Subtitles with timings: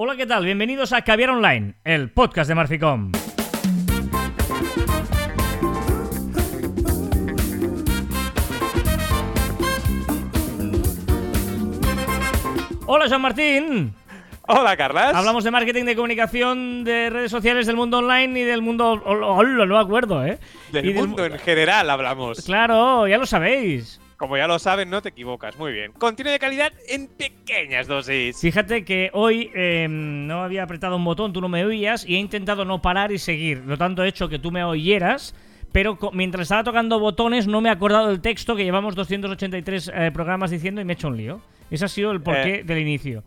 [0.00, 0.44] Hola, ¿qué tal?
[0.44, 3.10] Bienvenidos a Caviar Online, el podcast de Marficom.
[12.86, 13.92] Hola, Jean Martín.
[14.46, 15.16] Hola, Carlas.
[15.16, 19.02] Hablamos de marketing, de comunicación, de redes sociales, del mundo online y del mundo...
[19.04, 20.38] Hola, no me acuerdo, ¿eh?
[20.70, 22.42] Del Y mundo en general hablamos.
[22.42, 24.00] Claro, ya lo sabéis.
[24.18, 25.56] Como ya lo saben, no te equivocas.
[25.56, 25.92] Muy bien.
[25.92, 28.40] Contenido de calidad en pequeñas dosis.
[28.40, 32.18] Fíjate que hoy eh, no había apretado un botón, tú no me oías y he
[32.18, 33.58] intentado no parar y seguir.
[33.64, 35.36] Lo tanto he hecho que tú me oyeras,
[35.70, 40.10] pero mientras estaba tocando botones no me he acordado del texto que llevamos 283 eh,
[40.12, 41.40] programas diciendo y me he hecho un lío.
[41.70, 43.22] Ese ha sido el porqué Eh, del inicio.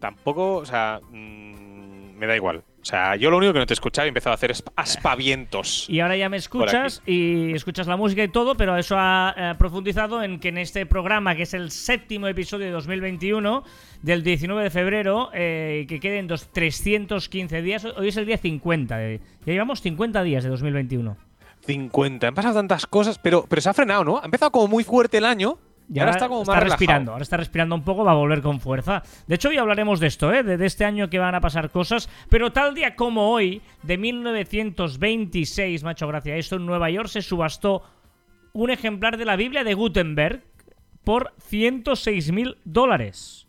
[0.00, 2.64] Tampoco, o sea, mm, me da igual.
[2.82, 5.86] O sea, yo lo único que no te escuchaba y he empezado a hacer aspavientos.
[5.88, 9.54] Y ahora ya me escuchas y escuchas la música y todo, pero eso ha eh,
[9.58, 13.64] profundizado en que en este programa, que es el séptimo episodio de 2021,
[14.02, 18.96] del 19 de febrero, eh, que queden dos, 315 días, hoy es el día 50,
[18.96, 21.16] de- ya llevamos 50 días de 2021.
[21.66, 22.28] 50.
[22.28, 24.18] Han pasado tantas cosas, pero, pero se ha frenado, ¿no?
[24.18, 25.58] Ha empezado como muy fuerte el año
[25.92, 26.70] y, ahora, está como más relajado.
[26.70, 29.02] respirando, ahora está respirando un poco, va a volver con fuerza.
[29.26, 30.44] De hecho, hoy hablaremos de esto, ¿eh?
[30.44, 33.98] de, de este año que van a pasar cosas, pero tal día como hoy, de
[33.98, 37.82] 1926, macho gracia, esto en Nueva York se subastó
[38.52, 40.44] un ejemplar de la Biblia de Gutenberg
[41.02, 43.48] por 106 mil dólares.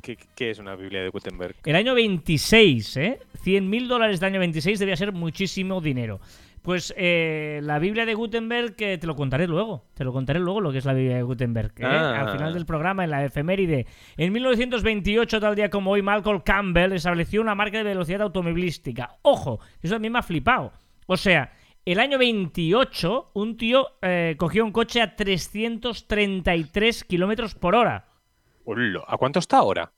[0.00, 1.56] ¿Qué, qué es una Biblia de Gutenberg?
[1.64, 3.20] El año 26, ¿eh?
[3.42, 6.20] 100 mil dólares del año 26 debía ser muchísimo dinero.
[6.64, 9.84] Pues eh, la Biblia de Gutenberg, que te lo contaré luego.
[9.92, 11.74] Te lo contaré luego lo que es la Biblia de Gutenberg.
[11.76, 11.84] ¿eh?
[11.84, 12.22] Ah.
[12.22, 13.86] Al final del programa, en la efeméride.
[14.16, 19.18] En 1928, tal día como hoy, Malcolm Campbell estableció una marca de velocidad automovilística.
[19.20, 20.72] Ojo, eso a mí me ha flipado.
[21.06, 21.52] O sea,
[21.84, 28.06] el año 28, un tío eh, cogió un coche a 333 kilómetros por hora.
[29.06, 29.92] ¿A cuánto está ahora?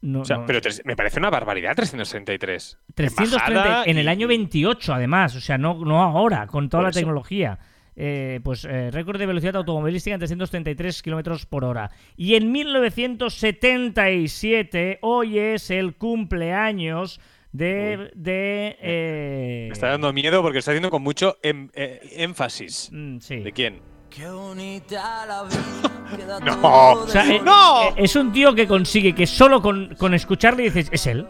[0.00, 0.46] No, O sea, no.
[0.46, 2.78] pero tres- me parece una barbaridad 363.
[2.88, 6.82] En 330 bajada en el año 28, además, o sea, no, no ahora, con toda
[6.82, 7.00] Por la eso.
[7.00, 7.58] tecnología.
[8.00, 11.90] Eh, pues eh, récord de velocidad automovilística en 333 kilómetros por hora.
[12.16, 17.20] Y en 1977, hoy es el cumpleaños
[17.52, 18.10] de.
[18.14, 22.90] de eh, Me está dando miedo porque está haciendo con mucho em- énfasis.
[22.92, 23.36] mm, sí.
[23.40, 23.80] ¿De quién?
[24.10, 25.60] Qué bonita la vida.
[26.42, 26.92] No.
[26.92, 27.94] O sea, eh, ¡No!
[27.94, 31.26] es un tío que consigue que solo con, con escucharle dices, es él.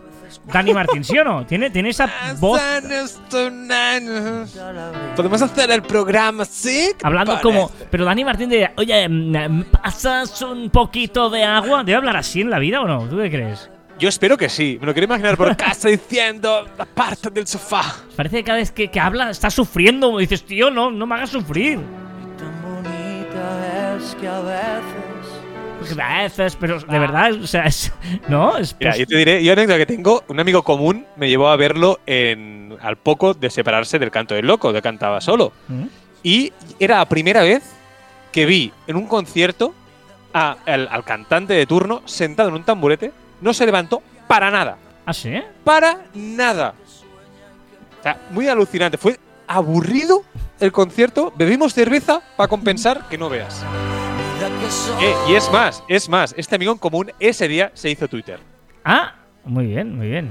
[0.47, 1.45] Dani Martín, ¿sí o no?
[1.45, 2.09] Tiene, tiene esa
[2.39, 2.61] voz.
[5.17, 6.93] Podemos hacer el programa, ¿sí?
[6.97, 7.43] ¿Qué Hablando parece?
[7.43, 7.71] como.
[7.91, 8.71] Pero Dani Martín de.
[8.77, 11.83] Oye, ¿me pasas un poquito de agua?
[11.83, 13.09] ¿Debe hablar así en la vida o no?
[13.09, 13.69] ¿Tú qué crees?
[13.99, 14.79] Yo espero que sí.
[14.81, 17.83] Me lo quiero imaginar por casa diciendo aparte del sofá.
[18.15, 20.19] Parece que cada vez que, que habla está sufriendo.
[20.19, 21.81] Dices, tío, no, no me hagas sufrir.
[24.21, 25.43] Que a veces.
[25.81, 27.93] Porque a veces, pero de verdad, o sea, es.
[28.29, 28.57] ¿No?
[28.57, 31.49] Es Mira, pos- yo te diré, yo anécdota que tengo, un amigo común me llevó
[31.49, 35.53] a verlo en, al poco de separarse del canto del loco, de cantaba solo.
[35.69, 35.85] ¿Mm?
[36.23, 37.63] Y era la primera vez
[38.33, 39.75] que vi en un concierto
[40.33, 44.77] a- al, al cantante de turno sentado en un tamburete, no se levantó para nada.
[45.07, 45.33] ¿Ah, sí?
[45.65, 46.75] Para nada.
[47.99, 48.99] O sea, muy alucinante.
[48.99, 50.23] Fue aburrido
[50.61, 51.33] el concierto.
[51.37, 53.65] Bebimos cerveza para compensar que no veas.
[55.01, 58.39] Eh, y es más, es más, este amigo en común ese día se hizo Twitter.
[58.85, 59.15] Ah,
[59.45, 60.31] muy bien, muy bien.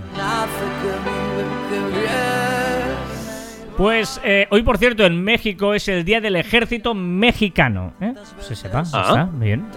[3.77, 7.94] Pues eh, hoy, por cierto, en México es el Día del Ejército Mexicano.
[8.01, 8.13] ¿eh?
[8.39, 9.07] Se sepa, ya Ah.
[9.09, 9.67] está, bien.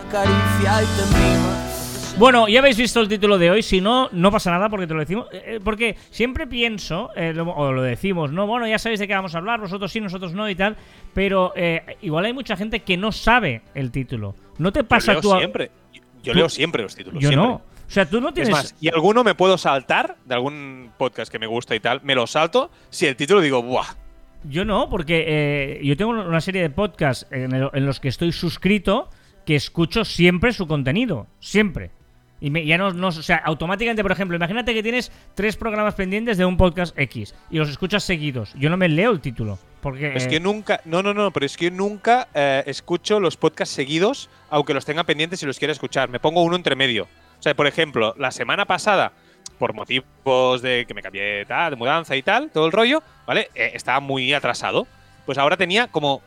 [2.19, 4.93] Bueno, ya habéis visto el título de hoy, si no, no pasa nada porque te
[4.93, 5.26] lo decimos.
[5.32, 9.09] eh, eh, porque siempre pienso, eh, lo- o lo decimos, no, bueno, ya sabéis de
[9.09, 10.76] qué vamos a hablar, vosotros sí, nosotros no y tal,
[11.15, 14.34] pero eh, igual hay mucha gente que no sabe el título.
[14.59, 15.70] ¿No te pasa yo tú leo a- siempre.
[15.94, 17.22] Yo, yo tú- leo siempre los títulos.
[17.22, 17.49] Yo siempre.
[17.49, 17.54] no.
[17.54, 18.53] O sea, tú no Es tienes.
[18.53, 22.15] más, y alguno me puedo saltar de algún podcast que me gusta y tal, me
[22.15, 23.87] lo salto si el título digo, ¡buah!
[24.44, 28.09] Yo no, porque eh, yo tengo una serie de podcasts en, el- en los que
[28.09, 29.09] estoy suscrito
[29.47, 31.26] que escucho siempre su contenido.
[31.41, 31.91] Siempre.
[32.41, 33.09] Y me- ya no, no.
[33.09, 37.35] O sea, automáticamente, por ejemplo, imagínate que tienes tres programas pendientes de un podcast X
[37.50, 38.53] y los escuchas seguidos.
[38.56, 39.59] Yo no me leo el título.
[39.81, 40.14] Porque.
[40.14, 43.75] Es eh, que nunca, no, no, no, pero es que nunca eh, escucho los podcasts
[43.75, 46.09] seguidos, aunque los tenga pendientes y los quiera escuchar.
[46.09, 47.05] Me pongo uno entre medio.
[47.05, 49.12] O sea, por ejemplo, la semana pasada,
[49.59, 53.50] por motivos de que me cambié tal, de mudanza y tal, todo el rollo, ¿vale?
[53.55, 54.87] Eh, estaba muy atrasado.
[55.26, 56.23] Pues ahora tenía como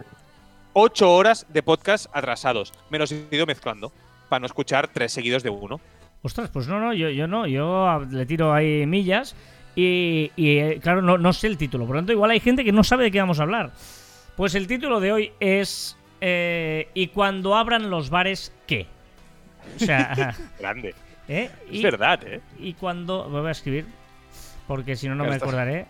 [0.73, 2.73] ocho horas de podcast atrasados.
[2.89, 3.91] Me los he ido mezclando
[4.29, 5.79] para no escuchar tres seguidos de uno.
[6.23, 7.45] Ostras, pues no, no, yo, yo no.
[7.45, 9.35] Yo le tiro ahí millas
[9.75, 11.85] y, y, eh, claro, no, no sé el título.
[11.85, 13.71] Por lo tanto, igual hay gente que no sabe de qué vamos a hablar.
[14.35, 15.97] Pues el título de hoy es.
[16.21, 18.87] eh, ¿Y cuando abran los bares, qué?
[19.75, 20.95] O sea, Grande.
[21.27, 21.49] ¿eh?
[21.71, 22.41] Es verdad, ¿eh?
[22.57, 23.29] Y cuando.
[23.29, 23.85] Voy a escribir,
[24.67, 25.85] porque si no, no me acordaré.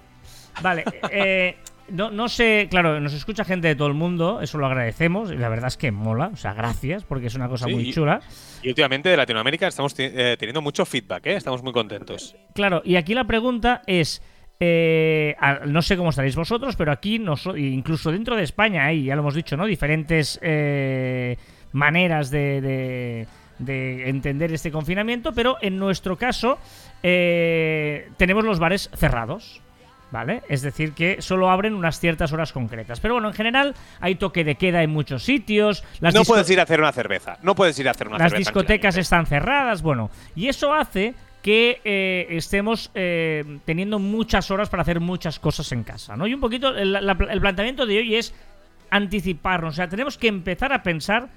[0.61, 1.57] Vale, eh,
[1.89, 5.35] no, no sé, claro, nos escucha gente de todo el mundo, eso lo agradecemos, y
[5.35, 8.19] la verdad es que mola, o sea, gracias, porque es una cosa Sí, muy chula.
[8.61, 11.35] Y últimamente de Latinoamérica estamos eh, teniendo mucho feedback, ¿eh?
[11.35, 12.35] Estamos muy contentos.
[12.55, 14.21] Claro, y aquí la pregunta es.
[14.59, 15.35] eh,
[15.65, 19.21] no sé cómo estaréis vosotros, pero aquí, noso- incluso dentro de España, hay, ya lo
[19.21, 19.65] hemos dicho, ¿no?
[19.65, 20.39] Diferentes
[21.73, 23.27] maneras de, de-
[23.59, 26.59] de entender este confinamiento, pero en nuestro caso
[27.01, 29.61] eh, tenemos los bares cerrados.
[30.13, 30.43] ¿Vale?
[30.47, 32.99] Es decir, que solo abren unas ciertas horas concretas.
[32.99, 35.83] Pero bueno, en general hay toque de queda en muchos sitios.
[36.01, 37.39] Las no puedes ir a hacer una cerveza.
[37.41, 38.37] No puedes ir a hacer una las cerveza.
[38.51, 39.01] discotecas tranquilamente.
[39.01, 44.99] están cerradas, bueno, y eso hace que eh, estemos eh, teniendo muchas horas para hacer
[44.99, 46.27] muchas cosas en casa, ¿no?
[46.27, 48.35] Y un poquito el, la- el planteamiento de hoy es
[48.91, 51.29] anticiparnos, o sea, tenemos que empezar a pensar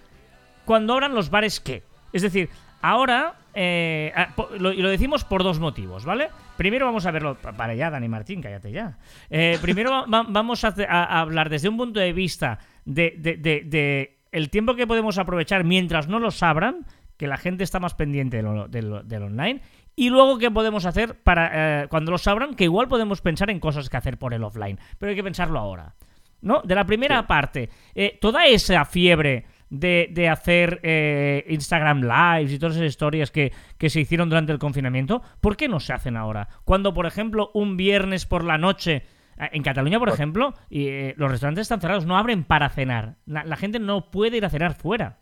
[0.66, 1.82] cuando abran los bares qué.
[2.12, 2.50] Es decir,
[2.90, 4.28] ahora, eh, ah,
[4.58, 6.28] lo, lo decimos por dos motivos, ¿vale?
[6.56, 8.98] Primero vamos a verlo, pa- para ya, Dani Martín, cállate ya.
[9.30, 10.74] Eh, primero va- va- vamos a,
[11.20, 15.64] hablar desde un punto de vista de, de- de- de el tiempo que podemos aprovechar
[15.64, 16.84] mientras no los abran,
[17.16, 19.60] que la gente está más pendiente de lo- de lo- del online,
[19.94, 23.60] y luego qué podemos hacer para eh, cuando los abran, que igual podemos pensar en
[23.60, 25.94] cosas que hacer por el offline, pero hay que pensarlo ahora.
[26.42, 26.60] ¿No?
[26.62, 32.58] De la primera parte, eh, toda esa fiebre de, de hacer eh, Instagram Lives y
[32.58, 36.16] todas esas historias que, que se hicieron durante el confinamiento, ¿por qué no se hacen
[36.16, 36.48] ahora?
[36.64, 39.02] Cuando, por ejemplo, un viernes por la noche,
[39.38, 43.16] eh, en Cataluña, por ejemplo, y, eh, los restaurantes están cerrados, no abren para cenar.
[43.26, 45.20] La, la gente no puede ir a cenar fuera.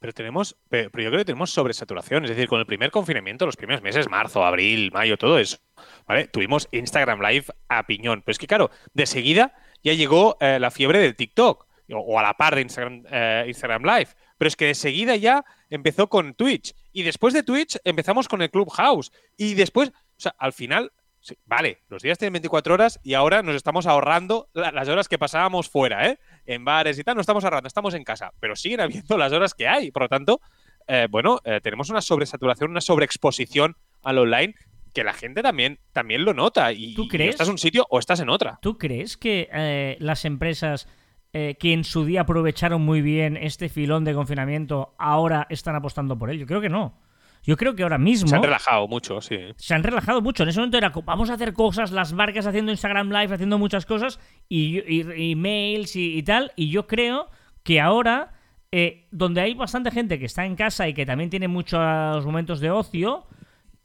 [0.00, 2.22] Pero tenemos, pe- pero yo creo que tenemos sobresaturación.
[2.24, 5.56] Es decir, con el primer confinamiento, los primeros meses, marzo, abril, mayo, todo eso,
[6.06, 6.28] ¿vale?
[6.28, 8.22] Tuvimos Instagram Live a piñón.
[8.22, 12.18] Pero es que, claro, de seguida ya llegó eh, la fiebre del TikTok, o, o
[12.18, 14.08] a la par de Instagram, eh, Instagram Live.
[14.36, 16.74] Pero es que de seguida ya empezó con Twitch.
[16.92, 19.10] Y después de Twitch empezamos con el Clubhouse.
[19.36, 23.42] Y después, o sea, al final, sí, vale, los días tienen 24 horas y ahora
[23.42, 26.18] nos estamos ahorrando la- las horas que pasábamos fuera, ¿eh?
[26.46, 28.32] En bares y tal, no estamos ahorrando, estamos en casa.
[28.40, 29.90] Pero siguen habiendo las horas que hay.
[29.90, 30.40] Por lo tanto,
[30.86, 34.54] eh, bueno, eh, tenemos una sobresaturación, una sobreexposición al online
[34.94, 36.72] que la gente también, también lo nota.
[36.72, 37.30] Y, ¿Tú y crees?
[37.30, 38.58] estás en un sitio o estás en otra.
[38.62, 40.88] ¿Tú crees que eh, las empresas
[41.32, 46.18] eh, que en su día aprovecharon muy bien este filón de confinamiento ahora están apostando
[46.18, 46.38] por él?
[46.38, 46.94] Yo creo que no.
[47.44, 49.38] Yo creo que ahora mismo Se han relajado mucho, sí.
[49.56, 50.42] se han relajado mucho.
[50.42, 53.86] En ese momento era, vamos a hacer cosas, las marcas haciendo Instagram Live, haciendo muchas
[53.86, 56.52] cosas, y, y- y mails y, y tal.
[56.56, 57.28] Y yo creo
[57.62, 58.32] que ahora,
[58.72, 62.58] eh, donde hay bastante gente que está en casa y que también tiene muchos momentos
[62.60, 63.26] de ocio,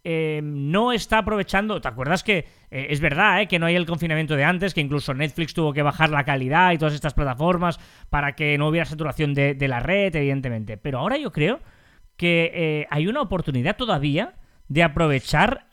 [0.03, 1.79] eh, no está aprovechando.
[1.79, 4.81] ¿Te acuerdas que eh, es verdad eh, que no hay el confinamiento de antes, que
[4.81, 7.79] incluso Netflix tuvo que bajar la calidad y todas estas plataformas
[8.09, 10.77] para que no hubiera saturación de, la red, evidentemente?
[10.77, 11.59] Pero ahora yo creo
[12.17, 14.35] que eh, hay una oportunidad todavía
[14.67, 15.67] de aprovechar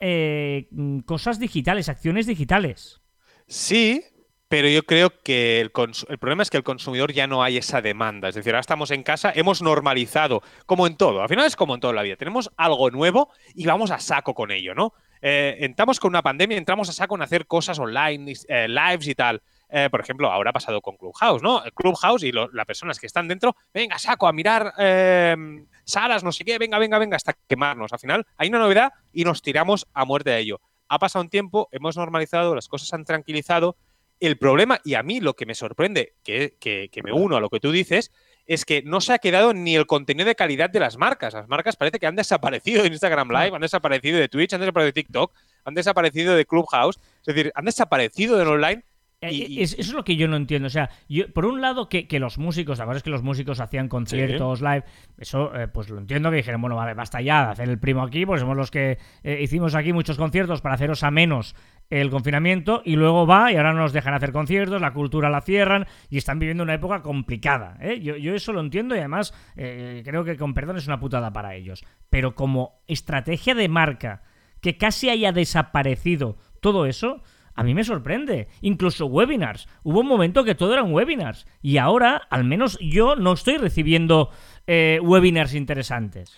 [1.07, 3.01] cosas digitales, acciones digitales.
[3.47, 4.03] Sí,
[4.51, 5.71] pero yo creo que el,
[6.09, 8.29] el problema es que el consumidor ya no hay esa demanda.
[8.29, 11.23] Es decir, ahora estamos en casa, hemos normalizado, como en todo.
[11.23, 12.17] Al final es como en toda la vida.
[12.17, 14.93] Tenemos algo nuevo y vamos a saco con ello, ¿no?
[15.23, 19.15] Eh, entramos con una pandemia, entramos a saco en hacer cosas online, eh, lives y
[19.15, 19.41] tal.
[19.69, 21.63] Eh, por ejemplo, ahora ha pasado con Clubhouse, ¿no?
[21.73, 25.37] Clubhouse y las personas que están dentro, venga, saco a mirar eh,
[25.85, 27.93] salas, no sé qué, venga, venga, venga, hasta quemarnos.
[27.93, 30.61] Al final hay una novedad y nos tiramos a muerte de ello.
[30.89, 33.77] Ha pasado un tiempo, hemos normalizado, las cosas han tranquilizado.
[34.21, 37.41] El problema, y a mí lo que me sorprende, que, que- que me uno a
[37.41, 38.13] lo que tú dices,
[38.47, 41.33] es que no se ha quedado ni el contenido de calidad de las marcas.
[41.35, 44.87] Las marcas parece que han desaparecido de Instagram Live, han desaparecido de Twitch, han desaparecido
[44.87, 45.33] de TikTok,
[45.65, 46.99] han desaparecido de Clubhouse.
[47.27, 48.85] Es decir, han desaparecido del online.
[49.23, 50.67] Eh, Y- y- es- eso es lo que yo no entiendo.
[50.67, 53.61] O sea, yo, por un lado, que, que los músicos, ¿te acuerdas que los músicos
[53.61, 54.83] hacían conciertos live?
[55.19, 58.03] Eso, eh, pues lo entiendo que dijeron, bueno, vale, basta ya de hacer el primo
[58.03, 61.55] aquí, porque somos los que eh, hicimos aquí muchos conciertos para haceros a menos
[61.91, 65.43] el confinamiento y luego va y ahora no nos dejan hacer conciertos, la cultura la
[65.43, 67.77] cierran y están viviendo una época complicada.
[67.81, 68.01] ¿eh?
[68.01, 71.33] Yo, yo eso lo entiendo y además eh, creo que con perdón es una putada
[71.33, 71.85] para ellos.
[72.09, 74.23] Pero como estrategia de marca
[74.61, 77.23] que casi haya desaparecido todo eso,
[77.55, 78.49] a mí me sorprende.
[78.61, 79.69] Incluso webinars.
[79.83, 81.47] Hubo un momento que todo eran webinars.
[81.61, 84.31] Y ahora, al menos yo no estoy recibiendo
[84.67, 86.37] eh, webinars interesantes.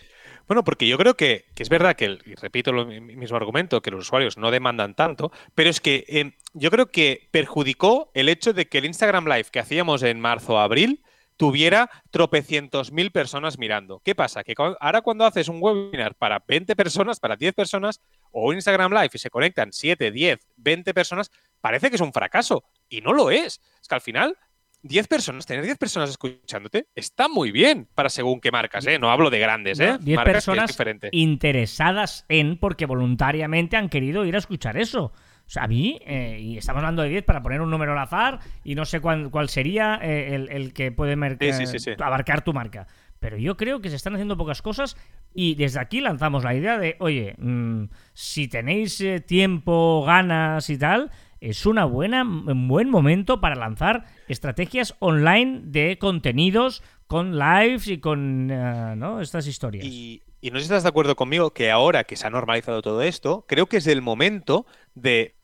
[0.52, 3.38] Bueno, porque yo creo que, que es verdad que, el- y repito lo mi- mismo
[3.38, 8.11] argumento, que los usuarios no demandan tanto, pero es que eh, yo creo que perjudicó
[8.12, 11.02] el hecho de que el Instagram Live que hacíamos en marzo abril
[11.38, 14.02] tuviera tropecientos mil personas mirando.
[14.04, 14.44] ¿Qué pasa?
[14.44, 18.92] Que ahora cuando haces un webinar para 20 personas, para 10 personas, o un Instagram
[18.92, 21.30] Live y se conectan 7, 10, 20 personas,
[21.62, 22.62] parece que es un fracaso.
[22.90, 23.59] Y no lo es.
[23.80, 24.37] Es que al final
[24.83, 28.99] 10 personas, tener 10 personas escuchándote está muy bien para según qué marcas, ¿eh?
[28.99, 29.97] No hablo de grandes, ¿eh?
[30.01, 30.71] 10 Marcas que es personas
[31.12, 35.12] interesadas en, porque voluntariamente han querido ir a escuchar eso.
[35.45, 37.99] O sea, a mí, eh, y estamos hablando de 10 para poner un número al
[37.99, 41.77] azar, y no sé cuál, cuál sería eh, el, el que puede mer- Sí, sí,
[41.77, 42.87] eh, sí, abarcar tu marca.
[43.21, 44.97] Pero yo creo que se están haciendo pocas cosas
[45.33, 47.85] y desde aquí lanzamos la idea de, oye, mm,
[48.15, 51.11] si tenéis tiempo, ganas y tal,
[51.43, 57.99] es una buena, un buen momento para lanzar estrategias online de contenidos con lives y
[57.99, 59.85] con eh, estas historias.
[59.85, 62.81] Y, y no sé si estás de acuerdo conmigo que ahora que se ha normalizado
[62.81, 65.35] todo esto, creo que es el momento de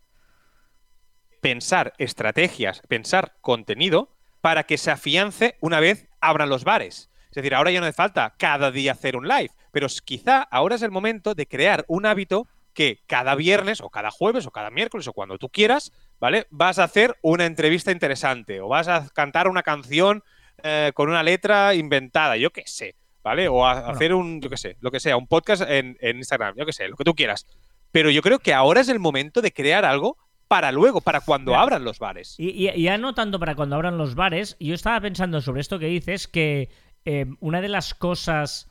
[1.40, 7.10] pensar estrategias, pensar contenido para que se afiance una vez abran los bares.
[7.30, 10.76] Es decir, ahora ya no hace falta cada día hacer un live, pero quizá ahora
[10.76, 12.46] es el momento de crear un hábito
[12.78, 16.46] que cada viernes o cada jueves o cada miércoles o cuando tú quieras, ¿vale?
[16.50, 20.22] Vas a hacer una entrevista interesante o vas a cantar una canción
[20.62, 22.94] eh, con una letra inventada, yo qué sé,
[23.24, 23.48] ¿vale?
[23.48, 23.88] O a- Bueno.
[23.88, 26.72] hacer un, yo qué sé, lo que sea, un podcast en, en Instagram, yo qué
[26.72, 27.46] sé, lo que tú quieras.
[27.90, 30.16] Pero yo creo que ahora es el momento de crear algo
[30.46, 32.36] para luego, para cuando abran los bares.
[32.38, 35.80] Y, y- ya no tanto para cuando abran los bares, yo estaba pensando sobre esto
[35.80, 36.68] que dices, que
[37.04, 38.68] eh, una de las cosas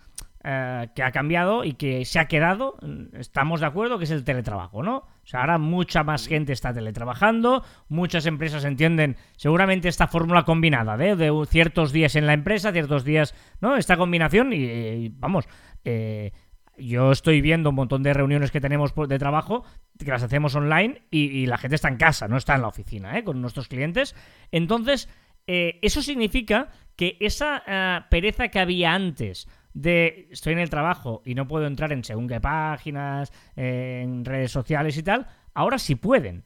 [0.50, 4.12] eh, que ha cambiado y que se ha quedado, mm, estamos de acuerdo, que es
[4.12, 5.00] el teletrabajo, ¿no?
[5.00, 10.96] O sea, ahora mucha más gente está teletrabajando, muchas empresas entienden seguramente esta fórmula combinada
[10.96, 13.76] de, de ciertos días en la empresa, ciertos días, ¿no?
[13.76, 15.50] Esta combinación y, y, vamos,
[15.84, 16.32] eh,
[16.78, 19.66] yo estoy viendo un montón de reuniones que tenemos de trabajo
[20.00, 22.70] que las hacemos online y, y la gente está en casa, no está en la
[22.70, 23.26] oficina, ¿eh?
[23.26, 24.16] con nuestros clientes.
[24.52, 25.10] Entonces,
[25.48, 29.48] eh, eso significa que esa eh, pereza que había antes
[29.78, 34.52] de estoy en el trabajo y no puedo entrar en según qué páginas, en redes
[34.52, 36.46] sociales y tal, ahora sí pueden.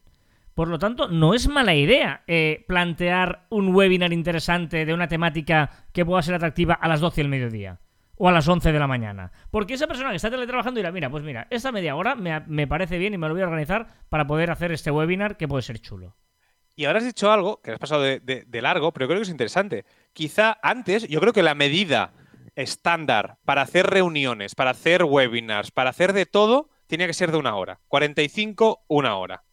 [0.53, 5.69] Por lo tanto, no es mala idea eh, plantear un webinar interesante de una temática
[5.93, 7.79] que pueda ser atractiva a las 12 del mediodía
[8.17, 9.31] o a las 11 de la mañana.
[9.49, 12.97] Porque esa persona que está teletrabajando dirá, mira, pues mira, esta media hora me, parece
[12.97, 15.79] bien y me lo voy a organizar para poder hacer este webinar que puede ser
[15.79, 16.17] chulo.
[16.75, 19.85] Y ahora has dicho algo que has pasado de largo, pero creo que es interesante.
[20.13, 22.13] Quizá antes, yo creo que la medida
[22.61, 27.37] estándar para hacer reuniones, para hacer webinars, para hacer de todo, tenía que ser de
[27.37, 27.79] una hora.
[27.87, 29.43] 45, una hora.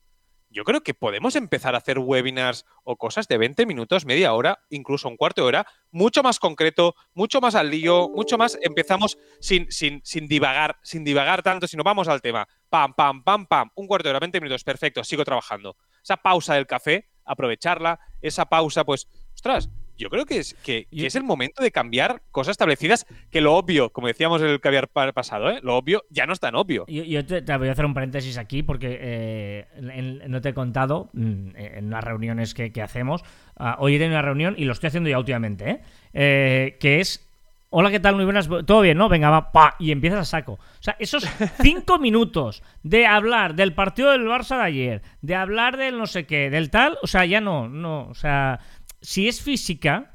[0.51, 4.61] Yo creo que podemos empezar a hacer webinars o cosas de 20 minutos, media hora,
[4.71, 8.59] incluso un cuarto de hora, mucho más concreto, mucho más al lío, mucho más.
[8.63, 12.49] Empezamos sin, sin, sin divagar, sin divagar tanto, sino vamos al tema.
[12.71, 13.71] Pam, pam, pam, pam.
[13.75, 15.77] Un cuarto de hora, 20 minutos, perfecto, sigo trabajando.
[16.03, 18.01] Esa pausa del café, aprovecharla.
[18.23, 22.53] Esa pausa, pues, ostras, yo creo que es, que, es el momento de cambiar cosas
[22.53, 25.59] establecidas, que lo obvio, como decíamos en el caviar pa- pasado, ¿eh?
[25.63, 26.85] lo obvio ya no es tan obvio.
[26.89, 30.51] Yo, yo te, te voy a hacer un paréntesis aquí porque eh, en- no te
[30.51, 33.23] he contado mm, en las reuniones que, que hacemos.
[33.57, 35.81] ah, hoy he tenido una reunión y lo estoy haciendo ya últimamente, ¿eh?
[36.15, 37.25] Eh, que es.
[37.71, 38.15] Hola, ¿qué tal?
[38.17, 38.49] Muy buenas.
[38.65, 39.11] Todo bien, ¿no?
[39.11, 40.53] Venga, va, pa, y empiezas a saco.
[40.55, 41.27] O sea, esos
[41.61, 46.25] cinco minutos de hablar del partido del Barça de ayer, de hablar del no sé
[46.25, 48.09] qué, del tal, o sea, ya no, no.
[48.09, 48.61] O sea,
[49.01, 50.15] si es física,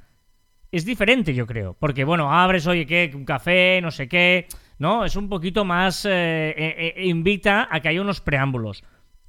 [0.72, 1.76] es diferente, yo creo.
[1.80, 3.12] Porque, bueno, abres, oye, ¿qué?
[3.14, 4.48] Un café, no sé qué.
[4.80, 6.06] No, es un poquito más.
[6.06, 8.84] eh, eh, eh, invita a que haya unos preámbulos.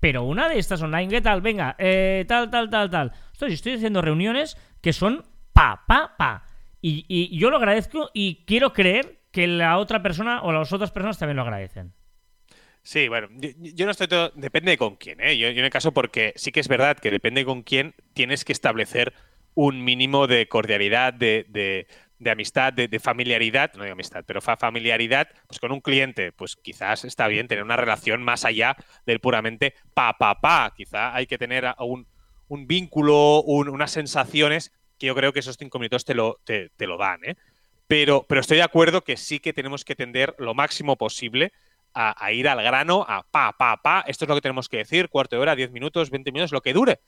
[0.04, 1.40] Pero una de estas online, ¿qué tal?
[1.40, 3.12] Venga, eh, tal, tal, tal, tal.
[3.32, 6.44] Estoy, estoy haciendo reuniones que son pa, pa, pa.
[6.82, 11.16] Y, yo lo agradezco y quiero creer que la otra persona o las otras personas
[11.16, 11.94] también lo agradecen.
[12.82, 14.30] Sí, bueno, yo, no estoy todo.
[14.34, 15.38] Depende de con quién, ¿eh?
[15.38, 18.52] Yo en el caso, porque sí que es verdad que depende con quién tienes que
[18.52, 19.14] establecer
[19.54, 21.86] un mínimo de cordialidad, de, de-
[22.30, 27.04] amistad, de, familiaridad, no de amistad, pero fa- familiaridad, pues con un cliente, pues quizás
[27.04, 30.72] está bien tener una relación más allá del puramente pa, pa, pa.
[30.74, 32.06] Quizá hay que tener un,
[32.66, 36.96] vínculo, un- unas sensaciones que yo creo que esos cinco minutos te lo, te, lo
[36.96, 37.36] dan, ¿eh?
[37.86, 41.52] Pero, pero estoy de acuerdo que sí que tenemos que tender lo máximo posible
[41.92, 44.04] a, a ir al grano, a pa, pa, pa.
[44.06, 46.62] Esto es lo que tenemos que decir, cuarto de hora, 10 minutos, 20 minutos, lo
[46.62, 47.00] que dure.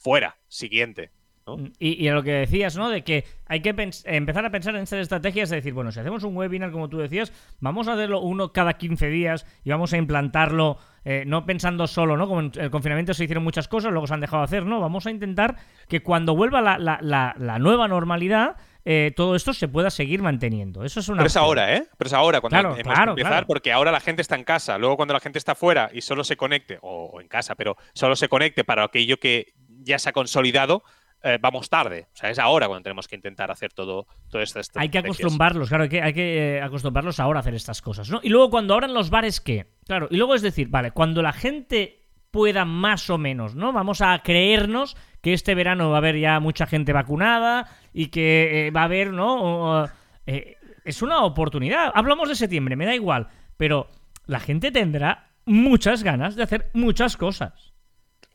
[0.00, 1.10] Fuera, siguiente.
[1.46, 1.56] ¿No?
[1.78, 2.88] Y, y a lo que decías, ¿no?
[2.90, 6.24] De que hay que empezar a pensar en estas estrategias de decir, bueno, si hacemos
[6.24, 9.96] un webinar, como tú decías, vamos a hacerlo uno cada 15 días y vamos a
[9.98, 12.26] implantarlo, eh, no pensando solo, ¿no?
[12.26, 14.80] Como en el confinamiento se hicieron muchas cosas, luego se han dejado de hacer, ¿no?
[14.80, 15.56] Vamos a intentar
[15.88, 20.20] que cuando vuelva la, la- la- la nueva normalidad, eh, todo esto se pueda seguir
[20.22, 20.84] manteniendo.
[20.84, 21.18] Eso es una.
[21.18, 21.86] Pero es ahora, ¿eh?
[21.96, 23.46] Pero es ahora cuando Claro, hemos claro, empezar, claro.
[23.46, 24.76] porque ahora la gente está en casa.
[24.78, 27.76] Luego, cuando la gente está fuera y solo se conecte, o, o en casa, pero
[27.94, 30.82] solo se conecte para aquello que ya se ha consolidado,
[31.24, 32.06] eh, vamos tarde.
[32.12, 35.68] O sea, es ahora cuando tenemos que intentar hacer todo, todas estas Hay que acostumbrarlos,
[35.68, 38.20] claro, hay que, hay que eh, acostumbrarlos ahora a hacer estas cosas, ¿no?
[38.22, 39.66] Y luego cuando abran los bares, ¿qué?
[39.86, 42.04] Claro, y luego es decir, vale, cuando la gente
[42.34, 43.72] pueda más o menos, ¿no?
[43.72, 48.66] Vamos a creernos que este verano va a haber ya mucha gente vacunada y que
[48.66, 49.82] eh, va a haber, ¿no?
[49.82, 49.88] O,
[50.26, 51.92] eh, es una oportunidad.
[51.94, 53.88] Hablamos de septiembre, me da igual, pero
[54.26, 57.72] la gente tendrá muchas ganas de hacer muchas cosas.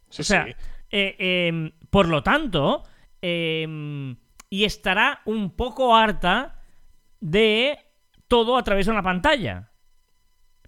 [0.10, 0.54] Sí, o sea, sí.
[0.92, 2.84] eh, em, por lo tanto,
[3.22, 4.16] em,
[4.50, 6.62] y estará un poco harta
[7.20, 7.78] de
[8.28, 9.72] todo a través de una pantalla.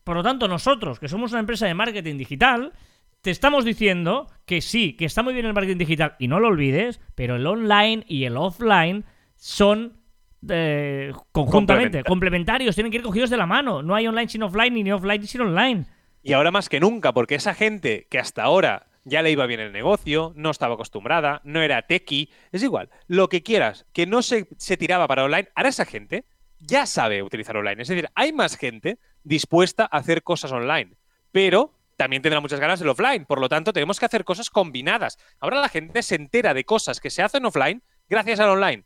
[0.04, 2.74] Por lo tanto, nosotros, que somos una empresa de marketing digital,
[3.22, 6.48] te estamos diciendo que sí, que está muy bien el marketing digital, y no lo
[6.48, 10.02] olvides, pero el online y el offline son
[10.50, 13.84] eh, conjuntamente, Complementa- complementarios, tienen que ir cogidos de la mano.
[13.84, 15.86] No hay online sin offline, ni offline sin online.
[16.24, 19.60] Y ahora más que nunca, porque esa gente que hasta ahora ya le iba bien
[19.60, 24.22] el negocio, no estaba acostumbrada, no era techie, es igual, lo que quieras, que no
[24.22, 26.26] se, se tiraba para online, ahora esa gente
[26.60, 27.82] ya sabe utilizar online.
[27.82, 30.96] Es decir, hay más gente dispuesta a hacer cosas online,
[31.32, 33.26] pero también tendrá muchas ganas del offline.
[33.26, 35.18] Por lo tanto, tenemos que hacer cosas combinadas.
[35.40, 38.86] Ahora la gente se entera de cosas que se hacen offline gracias al online.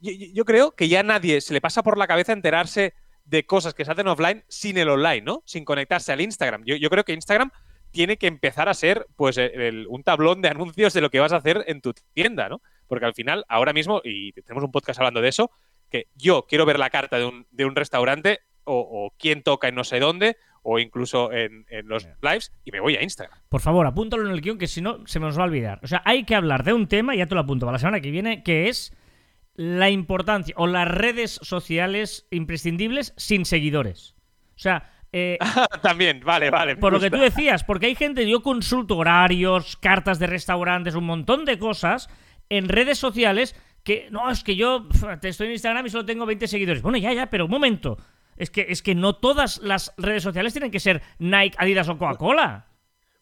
[0.00, 3.84] Yo, creo que ya nadie se le pasa por la cabeza enterarse de cosas que
[3.84, 5.42] se hacen offline sin el online, ¿no?
[5.46, 6.64] Sin conectarse al Instagram.
[6.64, 7.52] Yo creo que Instagram
[7.92, 11.20] tiene que empezar a ser pues el- el- un tablón de anuncios de lo que
[11.20, 12.60] vas a hacer en tu tienda, ¿no?
[12.88, 15.50] Porque al final, ahora mismo, y tenemos un podcast hablando de eso,
[15.90, 19.68] que yo quiero ver la carta de un, de un restaurante o, o quién toca
[19.68, 23.36] en no sé dónde o incluso en, en los lives y me voy a Instagram.
[23.48, 25.80] Por favor, apúntalo en el guion que si no se me nos va a olvidar.
[25.82, 28.00] O sea, hay que hablar de un tema, ya te lo apunto para la semana
[28.00, 28.96] que viene, que es
[29.54, 34.14] la importancia o las redes sociales imprescindibles sin seguidores.
[34.54, 35.38] O sea, eh,
[35.82, 36.76] También, vale, vale.
[36.76, 41.04] por lo que tú decías, porque hay gente, yo consulto horarios, cartas de restaurantes, un
[41.04, 42.08] montón de cosas
[42.48, 43.54] en redes sociales
[43.84, 44.88] que, no, es que yo
[45.20, 46.82] te estoy en Instagram y solo tengo 20 seguidores.
[46.82, 47.98] Bueno, ya, ya, pero un momento.
[48.36, 51.98] Es que, es que no todas las redes sociales tienen que ser Nike, Adidas o
[51.98, 52.66] Coca-Cola.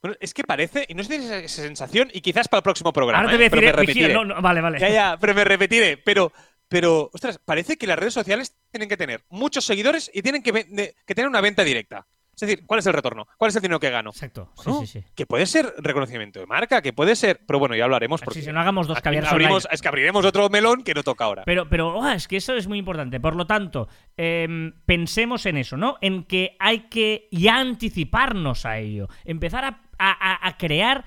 [0.02, 2.62] Bueno, es que parece, y no sé si tienes esa sensación, y quizás para el
[2.62, 3.24] próximo programa.
[3.24, 3.50] Ahora te voy a ¿eh?
[3.50, 4.14] pero decir, me eh, vigila, repetiré.
[4.14, 4.78] no, no, vale, vale.
[4.78, 5.96] Ya, ya, pero me repetiré.
[5.98, 6.32] Pero,
[6.70, 10.52] pero, ostras, parece que las redes sociales tienen que tener muchos seguidores y tienen que,
[11.04, 12.06] tener una venta directa.
[12.32, 13.26] Es decir, ¿cuál es el retorno?
[13.36, 14.10] ¿Cuál es el dinero que gano?
[14.10, 14.80] Exacto, sí, ¿No?
[14.80, 15.04] sí, sí.
[15.14, 17.40] Que puede ser reconocimiento de marca, que puede ser.
[17.44, 18.22] Pero bueno, ya hablaremos.
[18.22, 19.68] Porque sí, no hagamos dos caviares abrimos.
[19.70, 21.42] Es que abriremos otro melón que no toca ahora.
[21.44, 22.14] Pero, pero ¡guau!
[22.14, 23.20] es que eso es muy importante.
[23.20, 25.98] Por lo tanto, em, pensemos en eso, ¿no?
[26.00, 29.08] En que hay que ya anticiparnos a ello.
[29.26, 31.04] Empezar a, a- a- a crear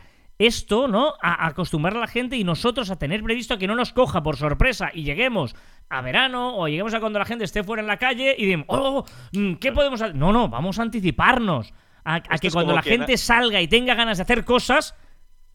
[0.47, 1.13] esto, ¿no?
[1.21, 4.37] A, acostumbrar a la gente y nosotros a tener previsto que no nos coja por
[4.37, 5.55] sorpresa y lleguemos
[5.89, 8.65] a verano o lleguemos a cuando la gente esté fuera en la calle y digamos,
[8.69, 10.15] oh, mm, ¿qué podemos hacer?
[10.15, 11.73] No, no, vamos a anticiparnos.
[12.05, 14.93] A, que cuando la quien gente salga y tenga ganas de hacer cosas,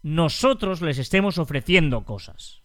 [0.03, 2.58] nosotros les estemos ofreciendo cosas.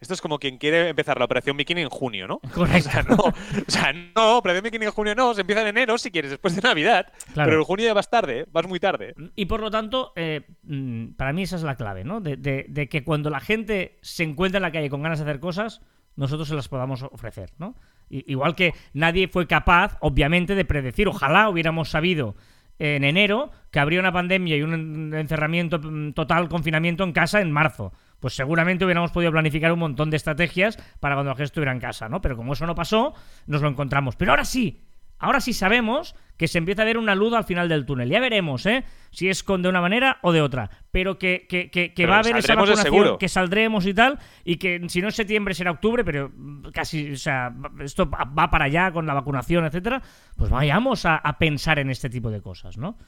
[0.00, 2.38] Esto es como quien quiere empezar la operación bikini en junio, ¿no?
[2.54, 2.88] Correcto.
[2.88, 3.32] O sea, no, o
[3.66, 6.62] sea, no, operación bikini en junio no, se empieza en enero si quieres, después de
[6.62, 7.06] Navidad.
[7.32, 7.48] Claro.
[7.50, 8.46] Pero en junio ya vas tarde, ¿eh?
[8.52, 9.14] vas muy tarde.
[9.34, 12.20] Y por lo tanto, eh, mm, para mí esa es la clave, ¿no?
[12.20, 15.24] De, de- de que cuando la gente se encuentra en la calle con ganas de
[15.24, 15.80] hacer cosas,
[16.14, 17.74] nosotros se las podamos ofrecer, ¿no?
[18.08, 22.36] Igual que nadie fue capaz, obviamente, de predecir, ojalá hubiéramos sabido
[22.78, 27.40] en enero que habría una pandemia y un en- encerramiento mm, total, confinamiento en casa
[27.40, 27.92] en marzo.
[28.20, 31.80] Pues seguramente hubiéramos podido planificar un montón de estrategias para cuando la gente estuviera en
[31.80, 32.20] casa, ¿no?
[32.20, 33.14] Pero como eso no pasó,
[33.46, 34.16] nos lo encontramos.
[34.16, 34.82] Pero ahora sí,
[35.18, 38.08] Ahora sí sabemos que se empieza a ver una luz al final del túnel.
[38.08, 38.84] Ya veremos, ¿eh?
[39.10, 40.70] Si es con de una manera o de otra.
[40.90, 44.18] Pero que, que- que- que Pero va a haber esa vacunación, que saldremos y tal,
[44.44, 46.30] y que si no es septiembre será octubre, pero
[46.72, 50.02] casi, o sea, esto va para allá con la vacunación, etcétera.
[50.36, 52.98] Pues vayamos a, a pensar en este tipo de cosas, ¿no?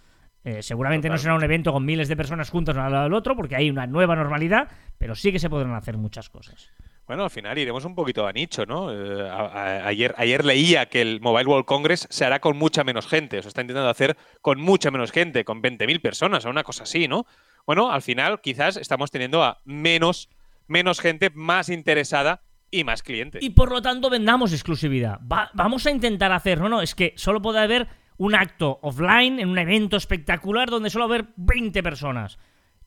[0.45, 3.13] Eh, seguramente no será un evento con miles de personas juntas uno al lado del
[3.13, 6.71] otro, porque hay una nueva normalidad, pero sí que se podrán hacer muchas cosas.
[7.09, 8.93] Bueno, al final iremos un poquito a nicho, ¿no?
[8.93, 13.07] Eh, a- ayer, ayer leía que el Mobile World Congress se hará con mucha menos
[13.09, 13.39] gente.
[13.39, 16.83] O sea, está intentando hacer con mucha menos gente, con 20.000 personas o una cosa
[16.85, 17.27] así, ¿no?
[17.67, 20.29] Bueno, al final quizás estamos teniendo a menos,
[20.67, 23.43] menos gente más interesada y más clientes.
[23.43, 25.19] Y por lo tanto vendamos exclusividad.
[25.21, 29.41] Va- vamos a intentar hacer, no, no, es que solo puede haber un acto offline
[29.41, 32.39] en un evento espectacular donde solo va a haber 20 personas.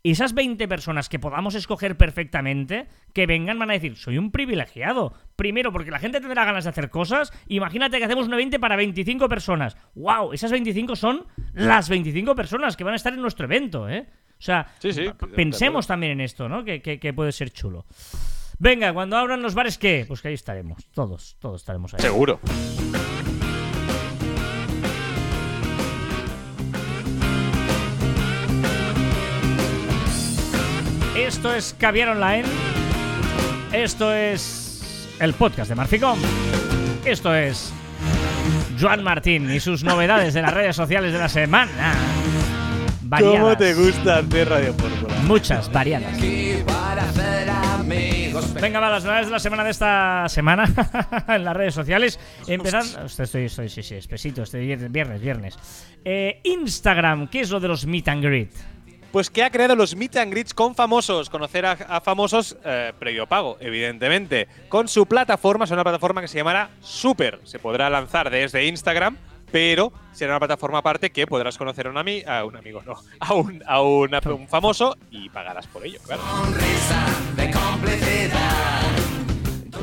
[0.03, 5.13] Esas 20 personas que podamos escoger perfectamente, que vengan, van a decir, soy un privilegiado.
[5.35, 7.31] Primero, porque la gente tendrá ganas de hacer cosas.
[7.47, 9.77] Imagínate que hacemos un evento para 25 personas.
[9.93, 10.33] ¡Wow!
[10.33, 14.07] Esas 25 son las 25 personas que van a estar en nuestro evento, ¿eh?
[14.39, 16.63] O sea, Sí, sí, pensemos también en esto, ¿no?
[16.63, 17.85] Que, que- que puede ser chulo.
[18.57, 20.05] Venga, cuando abran los bares, ¿qué?
[20.07, 20.83] Pues que ahí estaremos.
[20.93, 21.99] Todos, todos estaremos ahí.
[21.99, 22.39] Seguro.
[31.21, 32.43] Esto es Caviar Online.
[33.71, 36.19] Esto es el podcast de Marficom.
[37.05, 37.71] Esto es
[38.79, 41.93] Joan Martín y sus novedades de las redes sociales de la semana.
[43.03, 43.39] Variadas.
[43.39, 45.13] ¿Cómo te gusta hacer Radio Fórmula?
[45.27, 46.19] Muchas, variadas.
[48.59, 50.65] Venga, va, las novedades de la semana de esta semana
[51.27, 52.19] en las redes sociales.
[52.47, 53.05] Empezando.
[53.05, 55.21] Estoy, estoy, sí, sí, espesito, estoy viernes, viernes.
[55.21, 55.57] viernes.
[56.03, 58.51] Eh, Instagram, ¿qué es lo de los meet and greet?
[59.11, 61.29] Pues que ha creado los meet and greets con famosos.
[61.29, 64.47] Conocer a, a famosos eh, previo pago, evidentemente.
[64.69, 67.39] Con su plataforma, es una plataforma que se llamará Super.
[67.43, 69.17] Se podrá lanzar desde Instagram,
[69.51, 72.95] pero será una plataforma aparte que podrás conocer a un, ami- a un amigo, no,
[73.19, 76.21] a un, a una- un famoso y pagarás por ello, claro.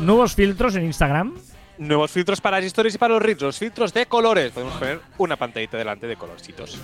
[0.00, 1.34] Nuevos filtros en Instagram.
[1.76, 3.42] Nuevos filtros para las stories y para los reels.
[3.42, 4.52] Los filtros de colores.
[4.52, 6.78] Podemos poner una pantallita delante de colorcitos.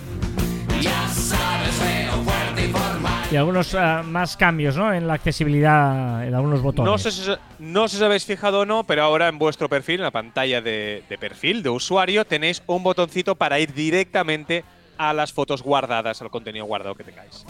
[3.31, 4.93] Y algunos ah, más cambios, ¿no?
[4.93, 6.91] En la accesibilidad en algunos botones.
[6.91, 9.37] No sé, si, os- no sé si os habéis fijado o no, pero ahora en
[9.39, 13.73] vuestro perfil, en la pantalla de, de perfil de usuario, tenéis un botoncito para ir
[13.73, 14.63] directamente
[14.97, 17.45] a las fotos guardadas, al contenido guardado que tengáis.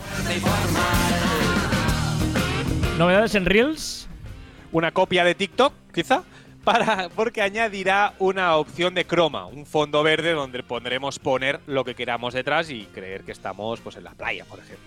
[2.97, 4.07] Novedades en Reels.
[4.71, 6.23] Una copia de TikTok, quizá,
[6.65, 11.95] para, porque añadirá una opción de croma, un fondo verde donde pondremos poner lo que
[11.95, 14.83] queramos detrás y creer que estamos pues, en la playa, por ejemplo.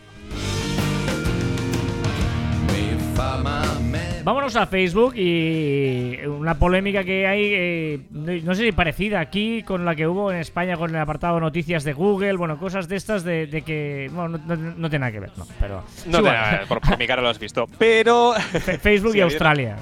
[4.25, 9.85] Vámonos a Facebook y una polémica que hay, eh, no sé si parecida aquí con
[9.85, 13.25] la que hubo en España con el apartado noticias de Google, bueno, cosas de estas
[13.25, 15.77] de, de que, bueno, no, no- no tiene nada que ver, no, pero...
[15.79, 17.67] No sí, te- bueno, por, por mi cara lo has visto.
[17.79, 18.35] Pero
[18.83, 19.77] Facebook y Australia.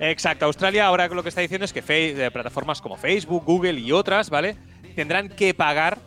[0.00, 3.92] Exacto, Australia ahora lo que está diciendo es que eh, plataformas como Facebook, Google y
[3.92, 4.56] otras, ¿vale?
[4.96, 5.98] Tendrán que pagar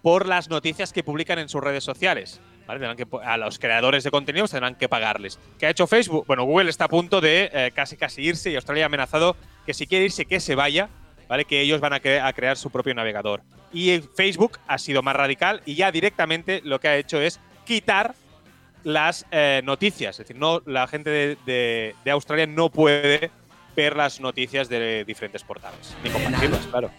[0.00, 2.40] por las noticias que publican en sus redes sociales.
[2.66, 2.80] ¿vale?
[2.80, 5.38] Tendrán que, a los creadores de contenidos tendrán que pagarles.
[5.58, 6.24] ¿Qué ha hecho Facebook?
[6.26, 9.36] Bueno, Google está a punto de eh, casi casi irse y Australia ha amenazado
[9.66, 10.88] que si quiere irse, que se vaya,
[11.28, 11.44] ¿vale?
[11.44, 13.42] Que ellos van a, cre- a crear su propio navegador.
[13.72, 18.14] Y Facebook ha sido más radical y ya directamente lo que ha hecho es quitar
[18.82, 20.18] las eh, noticias.
[20.18, 23.30] Es decir, no, la gente de Australia no puede
[23.74, 25.96] ver las noticias de diferentes portales.
[26.02, 26.90] Ni compartirlas, claro.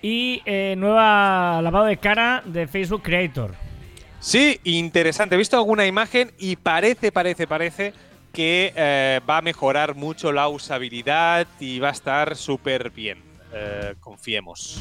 [0.00, 3.54] Y eh, nueva lavado de cara de Facebook Creator.
[4.20, 5.34] Sí, interesante.
[5.34, 7.92] He visto alguna imagen y parece, parece, parece
[8.32, 13.22] que eh, va a mejorar mucho la usabilidad y va a estar súper bien.
[13.52, 14.80] Eh, confiemos.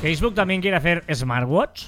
[0.00, 1.86] Facebook también quiere hacer smartwatch.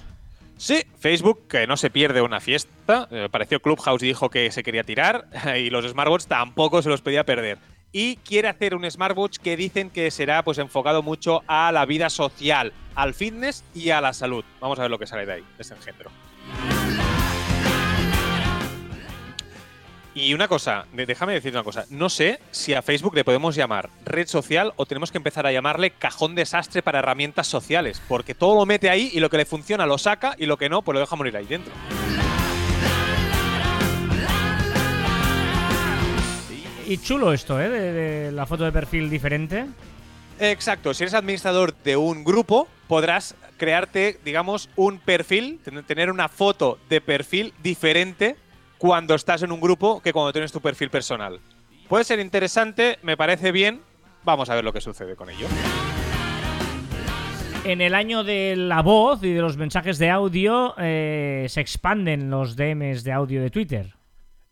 [0.57, 3.09] Sí, Facebook que no se pierde una fiesta.
[3.11, 7.01] Eh, pareció Clubhouse y dijo que se quería tirar y los smartwatch tampoco se los
[7.01, 7.59] pedía perder.
[7.91, 12.11] Y quiere hacer un smartwatch que dicen que será pues enfocado mucho a la vida
[12.11, 14.45] social, al fitness y a la salud.
[14.61, 16.11] Vamos a ver lo que sale de ahí, de ese engendro.
[20.15, 21.85] Y una cosa, déjame decir una cosa.
[21.91, 25.53] No sé si a Facebook le podemos llamar red social o tenemos que empezar a
[25.53, 28.03] llamarle cajón desastre para herramientas sociales.
[28.09, 30.69] Porque todo lo mete ahí y lo que le funciona lo saca y lo que
[30.69, 31.73] no, pues lo deja morir ahí dentro.
[36.89, 37.69] Y chulo esto, ¿eh?
[37.69, 39.67] De, de la foto de perfil diferente.
[40.41, 46.29] Exacto, si eres administrador de un grupo, podrás crearte, digamos, un perfil, ten- tener una
[46.29, 48.37] foto de perfil diferente
[48.79, 51.41] cuando estás en un grupo que cuando tienes tu perfil personal.
[51.89, 53.81] Puede ser interesante, me parece bien.
[54.25, 55.47] Vamos a ver lo que sucede con ello.
[57.65, 62.31] En el año de la voz y de los mensajes de audio eh, se expanden
[62.31, 63.98] los DMs de audio de Twitter.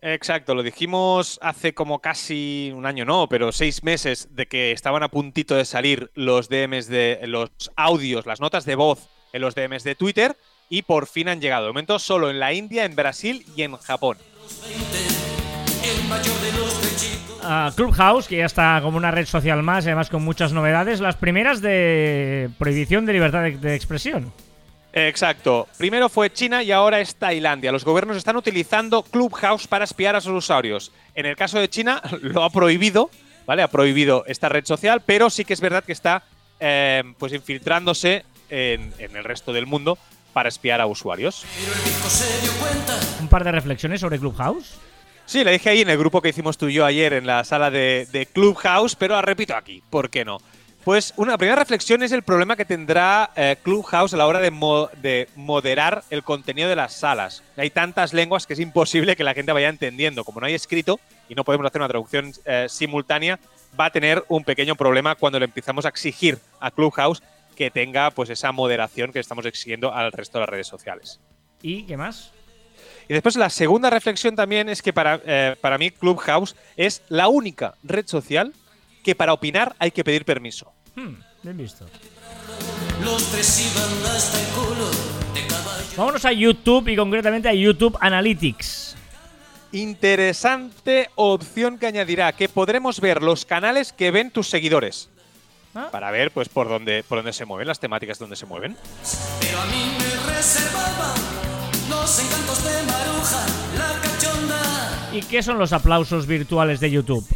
[0.09, 5.03] Exacto, lo dijimos hace como casi un año, no, pero seis meses de que estaban
[5.03, 9.57] a puntito de salir los DMs de los audios, las notas de voz en los
[9.57, 10.37] DMs de Twitter
[10.69, 11.65] y por fin han llegado.
[11.65, 14.17] De momento solo en la India, en Brasil y en Japón.
[17.75, 21.01] Clubhouse, que ya está como una red social más, además con muchas novedades.
[21.01, 24.33] Las primeras de prohibición de libertad de expresión.
[24.97, 25.69] Exacto.
[25.77, 27.71] Primero fue China y ahora es Tailandia.
[27.71, 30.91] Los gobiernos están utilizando Clubhouse para espiar a sus usuarios.
[31.15, 33.11] En el caso de China lo ha prohibido,
[33.45, 33.63] ¿vale?
[33.63, 36.23] Ha prohibido esta red social, pero sí que es verdad que está
[36.61, 39.99] eh, pues infiltrándose en, en el resto del mundo
[40.33, 41.45] para espiar a usuarios.
[43.21, 44.79] Un par de reflexiones sobre Clubhouse.
[45.27, 47.45] Sí, le dije ahí en el grupo que hicimos tú y yo ayer en la
[47.45, 50.39] sala de, de Clubhouse, pero la repito aquí, ¿por qué no?
[50.87, 54.53] Pues una primera reflexión es el problema que tendrá eh, Clubhouse a la hora de,
[54.53, 57.43] mo- de moderar el contenido de las salas.
[57.57, 60.23] Hay tantas lenguas que es imposible que la gente vaya entendiendo.
[60.23, 63.41] Como no hay escrito y no podemos hacer una traducción eh, simultánea,
[63.79, 67.21] va a tener un pequeño problema cuando le empezamos a exigir a Clubhouse
[67.57, 71.19] que tenga pues esa moderación que estamos exigiendo al resto de las redes sociales.
[71.63, 72.31] ¿Y qué más?
[73.09, 77.27] Y después la segunda reflexión también es que para, eh, para mí Clubhouse es la
[77.27, 78.53] única red social
[79.03, 80.73] que para opinar hay que pedir permiso.
[80.97, 81.87] Hmm, bien visto.
[85.97, 88.97] Vámonos a YouTube y concretamente a YouTube Analytics.
[89.73, 95.11] interesante opción que añadirá que podremos ver los canales que ven tus seguidores.
[95.75, 95.89] Ah.
[95.93, 98.75] Para ver pues por dónde, por dónde se mueven, las temáticas donde se mueven.
[99.41, 101.15] Pero a mí me reservaba
[101.91, 105.11] los encantos de Maruja, la cachonda.
[105.13, 107.27] ¿Y qué son los aplausos virtuales de YouTube?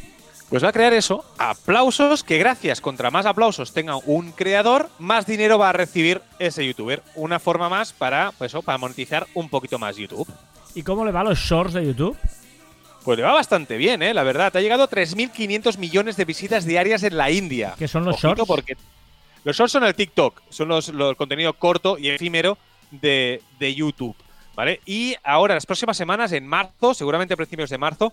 [0.51, 5.25] Pues va a crear eso, aplausos que gracias, contra más aplausos tenga un creador, más
[5.25, 7.03] dinero va a recibir ese youtuber.
[7.15, 10.29] Una forma más para, pues eso, para monetizar un poquito más YouTube.
[10.75, 12.17] ¿Y cómo le va a los shorts de YouTube?
[13.05, 14.13] Pues le va bastante bien, ¿eh?
[14.13, 14.55] La verdad.
[14.57, 17.75] Ha llegado a 3.500 millones de visitas diarias en la India.
[17.79, 18.47] ¿Qué son los Ojito, shorts?
[18.47, 18.77] Porque
[19.45, 22.59] los shorts son el TikTok, son los, los- contenido corto y efímero
[22.91, 24.15] de, de YouTube,
[24.55, 24.81] ¿vale?
[24.85, 28.13] Y ahora, las próximas semanas, en marzo, seguramente a principios de marzo,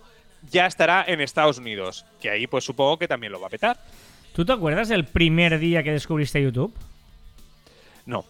[0.50, 2.04] ya estará en Estados Unidos.
[2.20, 3.78] Que ahí, pues supongo que también lo va a petar.
[4.34, 6.74] ¿Tú te acuerdas del primer día que descubriste YouTube?
[8.06, 8.24] No.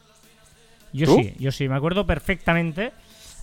[0.92, 1.18] Yo ¿Tú?
[1.23, 2.92] sí, yo sí, me acuerdo perfectamente.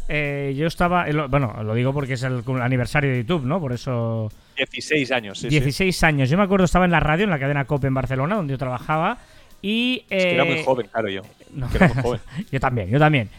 [0.08, 3.60] Eh, yo estaba, eh, bueno, lo digo porque es el aniversario de YouTube, ¿no?
[3.60, 5.60] Por eso 16 años, sí, sí.
[5.60, 6.30] 16 años.
[6.30, 8.58] Yo me acuerdo estaba en la radio, en la cadena COPE en Barcelona, donde yo
[8.58, 9.18] trabajaba.
[9.62, 10.06] Y.
[10.10, 11.22] Es que era muy eh, joven, claro, yo.
[11.54, 11.70] no.
[11.70, 12.22] Que era muy joven.
[12.52, 13.30] yo también, yo también.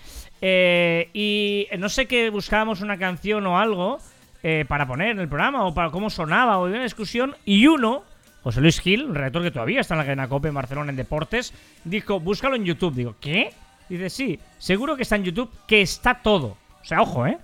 [0.41, 3.99] Eh, y no sé qué buscábamos una canción o algo
[4.42, 7.35] eh, para poner en el programa o para cómo sonaba o había una discusión.
[7.44, 8.03] Y uno,
[8.42, 10.96] José Luis Gil, un redactor que todavía está en la cadena COPE en Barcelona en
[10.96, 11.53] deportes,
[11.85, 12.94] dijo: búscalo en YouTube.
[12.94, 13.53] Digo, ¿qué?
[13.88, 16.57] Dice, sí, seguro que está en YouTube, que está todo.
[16.83, 17.38] O sea, ojo, ¿eh?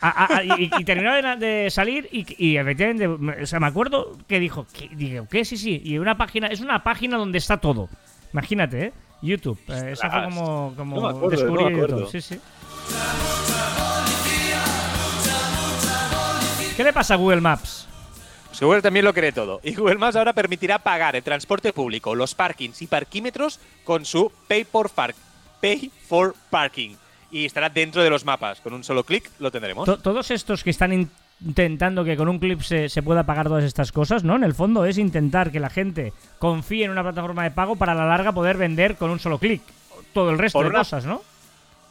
[0.00, 3.60] A- a- a- y, y terminó de, de salir y, y efectivamente, me- o sea,
[3.60, 4.90] me acuerdo que dijo, ¿qué?
[4.94, 5.44] Digo, ¿qué?
[5.44, 7.88] Sí, sí, y una página, es una página donde está todo.
[8.32, 8.92] Imagínate, ¿eh?
[9.22, 9.58] YouTube.
[9.68, 12.10] Eh, eso fue como, como No me acuerdo, descubrir no me YouTube.
[12.10, 12.38] Sí, sí.
[16.76, 17.86] ¿Qué le pasa a Google Maps?
[18.48, 19.60] Pues Google también lo cree todo.
[19.62, 24.30] Y Google Maps ahora permitirá pagar el transporte público, los parkings y parquímetros con su
[24.48, 25.16] Pay for, Park,
[25.60, 26.94] Pay for Parking.
[27.30, 28.60] Y estará dentro de los mapas.
[28.60, 29.84] Con un solo clic lo tendremos.
[29.86, 31.10] To- todos estos que están in-
[31.44, 34.36] intentando que con un clip se, se pueda pagar todas estas cosas, ¿no?
[34.36, 37.92] En el fondo es intentar que la gente confíe en una plataforma de pago para
[37.92, 39.60] a la larga poder vender con un solo clic.
[40.14, 41.22] Todo el resto Por de una- cosas, ¿no?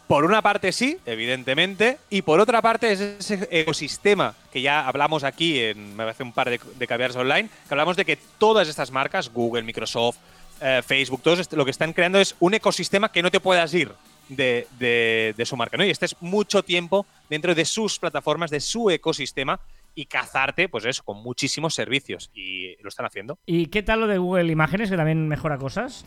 [0.08, 5.24] Por una parte sí, evidentemente, y por otra parte es ese ecosistema que ya hablamos
[5.24, 8.92] aquí en me parece un par de, de online, que hablamos de que todas estas
[8.92, 10.18] marcas, Google, Microsoft,
[10.62, 13.92] eh, Facebook, todos lo que están creando es un ecosistema que no te puedas ir
[14.30, 15.84] de su marca, ¿no?
[15.84, 19.60] Y estés mucho tiempo dentro de sus plataformas, de su ecosistema
[19.96, 22.30] y cazarte, pues eso, con muchísimos servicios.
[22.34, 23.40] Y lo están haciendo.
[23.46, 26.06] ¿Y qué tal lo de Google Imágenes, que también mejora cosas?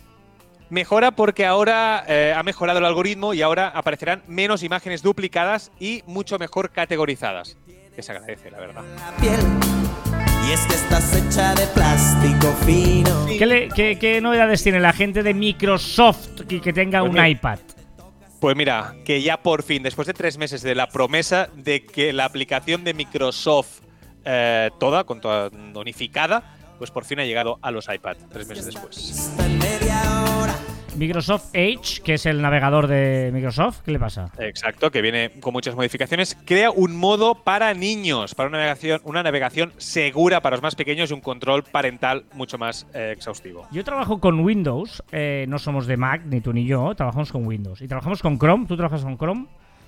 [0.70, 6.02] Mejora porque ahora eh, ha mejorado el algoritmo y ahora aparecerán menos imágenes duplicadas y
[6.06, 7.56] mucho mejor categorizadas.
[7.96, 8.82] Que se agradece, la verdad.
[8.96, 9.40] la piel.
[10.46, 13.26] Y es que estás hecha de plástico fino.
[13.26, 17.14] ¿Qué, le- qué- qué novedades tiene la gente de Microsoft que, que tenga Pues un
[17.14, 17.58] mira, iPad?
[18.40, 22.12] Pues mira, que ya por fin, después de tres meses de la promesa de que
[22.12, 23.80] la aplicación de Microsoft
[24.24, 28.66] eh, toda, con toda unificada, pues por fin ha llegado a los iPad, tres meses
[28.66, 29.32] después.
[30.98, 34.30] Microsoft Edge, que es el navegador de Microsoft, ¿qué le pasa?
[34.38, 36.36] Exacto, que viene con muchas modificaciones.
[36.44, 41.10] Crea un modo para niños, para una navegación, una navegación segura para los más pequeños
[41.10, 43.66] y un control parental mucho más eh, exhaustivo.
[43.70, 47.46] Yo trabajo con Windows, eh, no somos de Mac, ni tú ni yo, trabajamos con
[47.46, 47.80] Windows.
[47.80, 49.46] Y trabajamos con Chrome, ¿tú trabajas con Chrome?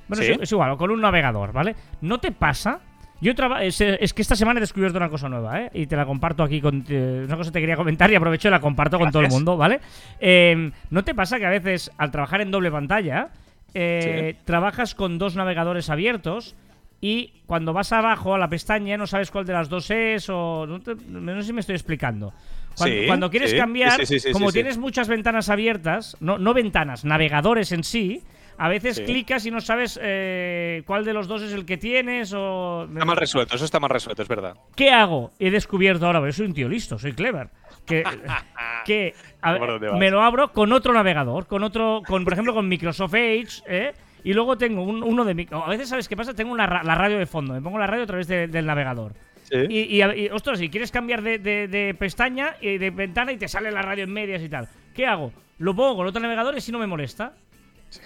[0.09, 0.33] Bueno, Sí.
[0.33, 1.75] es, es igual, con un navegador, ¿vale?
[2.01, 2.81] ¿No te pasa?
[3.21, 5.71] Yo es, es que esta semana he descubierto una cosa nueva, ¿eh?
[5.75, 6.85] Y te la comparto aquí con...
[6.89, 9.29] eh, una cosa que te quería comentar y aprovecho y la comparto con todo el
[9.29, 9.81] mundo, ¿vale?
[10.19, 13.29] Eh, ¿No te pasa que a veces al trabajar en doble pantalla,
[13.75, 16.55] eh, trabajas con dos navegadores abiertos
[17.03, 20.67] y cuando vas abajo a la pestaña no sabes cuál de las dos es o...
[20.67, 22.33] No, te- no sé si me estoy explicando.
[22.77, 24.01] Cuando, Sí, cuando quieres sí, cambiar,
[24.33, 28.23] como tienes muchas ventanas abiertas, no, no ventanas, navegadores en sí,
[28.63, 29.05] a veces Sí.
[29.05, 32.87] clicas y no sabes eh, cuál de los dos es el que tienes o...
[32.93, 34.55] Está mal resuelto, eso está mal resuelto, es verdad.
[34.77, 35.31] ¿Qué hago?
[35.39, 37.49] He descubierto ahora, porque soy un tío listo, soy clever.
[37.87, 38.05] Que,
[38.85, 39.59] que a-
[39.99, 43.93] me lo abro con otro navegador, con otro, con por ejemplo con Microsoft Edge, ¿eh?
[44.25, 45.35] Y luego tengo un- uno de...
[45.35, 46.35] mi- A veces, ¿sabes qué pasa?
[46.35, 49.15] Tengo una la radio de fondo, me pongo la radio a través de- del navegador.
[49.45, 49.57] Sí.
[49.71, 53.39] Y, y, y, ostras, si quieres cambiar de, de- de pestaña y de ventana y
[53.39, 54.69] te sale la radio en medias y tal.
[54.95, 55.33] ¿Qué hago?
[55.59, 57.33] Lo pongo con otro navegador y si no me molesta.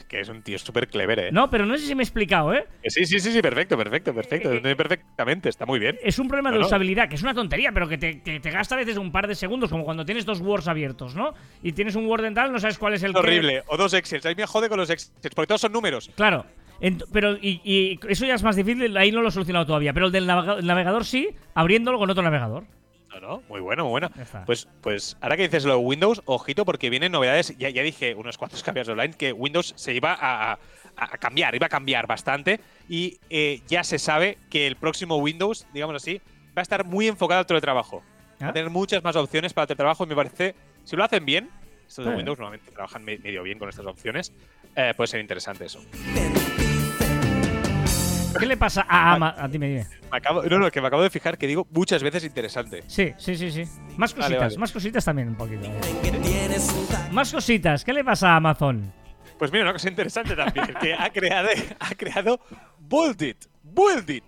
[0.08, 1.28] Que es un tío súper clever, ¿eh?
[1.32, 2.66] No, pero no sé si me he explicado, ¿eh?
[2.82, 4.52] Que Sí, sí, sí, sí, perfecto, perfecto, perfecto.
[4.52, 5.98] Eh, perfectamente, está muy bien.
[6.02, 6.66] Es un problema de no.
[6.66, 9.26] usabilidad, que es una tontería, pero que te, que te gasta a veces un par
[9.28, 11.34] de segundos, como cuando tienes dos Words abiertos, ¿no?
[11.62, 13.62] Y tienes un Word en tal, no sabes cuál es el Es que- horrible.
[13.66, 14.24] O dos Excels.
[14.26, 16.10] A mí me jode con los Excels, porque todos son números.
[16.16, 16.46] Claro.
[17.12, 19.92] Pero y, y eso ya es más difícil, ahí no lo he solucionado todavía.
[19.92, 22.64] Pero el del navega- el navegador sí, abriéndolo con otro navegador.
[23.14, 24.10] No, no, muy bueno, muy bueno.
[24.46, 27.56] Pues, pues ahora que dices lo de Windows, ojito, porque vienen novedades.
[27.58, 30.58] Ya, ya dije unos cuantos cambios online que Windows se iba a, a-
[30.96, 35.66] a cambiar, iba a cambiar bastante y eh, ya se sabe que el próximo Windows,
[35.74, 36.18] digamos así,
[36.56, 38.02] va a estar muy enfocado al teletrabajo.
[38.42, 38.50] Va Ah.
[38.50, 41.50] a tener muchas más opciones para el teletrabajo y me parece, si lo hacen bien,
[41.88, 42.14] estos de.
[42.16, 44.32] Windows normalmente trabajan me- medio bien con estas opciones,
[44.76, 45.80] eh, puede ser interesante eso.
[48.38, 49.50] ¿Qué le pasa a Amazon?
[49.50, 49.86] Dime, dime.
[50.10, 52.82] Me acabo, no, no, que me acabo de fijar que digo muchas veces interesante.
[52.86, 53.64] Sí, sí, sí, sí.
[53.96, 54.58] Más cositas, Vale, vale.
[54.58, 55.68] más cositas también un poquito.
[57.12, 57.84] Más cositas.
[57.84, 58.92] ¿Qué le pasa a Amazon?
[59.38, 61.48] Pues mira, una cosa interesante también, que ha creado,
[61.80, 62.40] ha creado
[62.78, 64.24] Build It, Build It,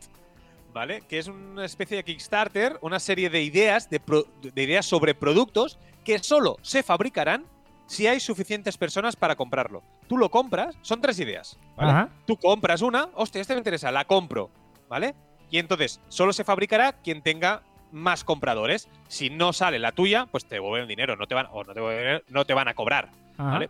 [0.73, 1.03] ¿vale?
[1.09, 5.15] Que es una especie de Kickstarter, una serie de ideas, de, pro- de ideas sobre
[5.15, 7.45] productos que solo se fabricarán
[7.87, 9.83] si hay suficientes personas para comprarlo.
[10.09, 11.93] Tú lo compras, son tres ideas, ¿vale?
[12.27, 14.51] Tú compras una, hostia, este me interesa, la compro,
[14.89, 15.15] ¿vale?
[15.51, 18.89] Y entonces solo se fabricará quien tenga más compradores.
[19.09, 21.73] Si no sale la tuya, pues te devuelven el dinero, no te van, o no
[21.73, 23.11] te, devuelven- no te van a cobrar.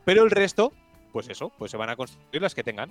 [0.04, 0.72] Pero el resto,
[1.12, 2.90] pues eso, pues se van a construir las que tengan.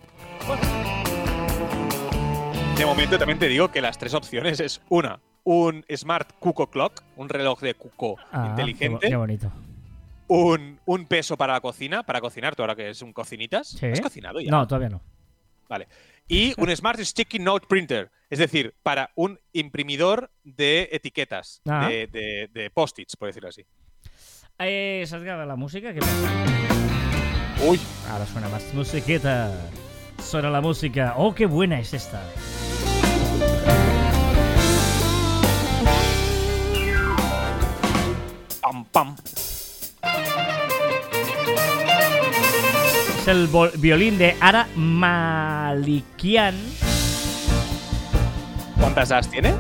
[2.78, 7.02] De momento también te digo que las tres opciones es una, un Smart Cuco Clock,
[7.16, 9.52] un reloj de cuco Ah, qué inteligente, Qué, bonito.
[10.28, 13.70] Un, un peso para la cocina, para cocinar, tú ahora que es un cocinitas.
[13.70, 13.86] Sí.
[13.88, 14.50] ¿Has cocinado ya?
[14.52, 15.02] No, todavía no.
[15.68, 15.88] Vale.
[16.28, 21.88] Y un Smart Sticky Note Printer, es decir, para un imprimidor de etiquetas, Ah.
[21.88, 23.64] de, de- de post-its, por decirlo así.
[24.60, 25.94] Eh, ¿Se la música?
[25.94, 26.46] ¿Qué pasa?
[27.68, 29.52] Uy, Ahora suena más musiquita.
[30.22, 31.14] Suena la música.
[31.18, 32.22] Oh, qué buena es esta.
[38.62, 39.16] pam, pam.
[43.26, 46.54] Es el violín de Ara Malikian.
[48.80, 49.52] ¿Cuántas as tiene?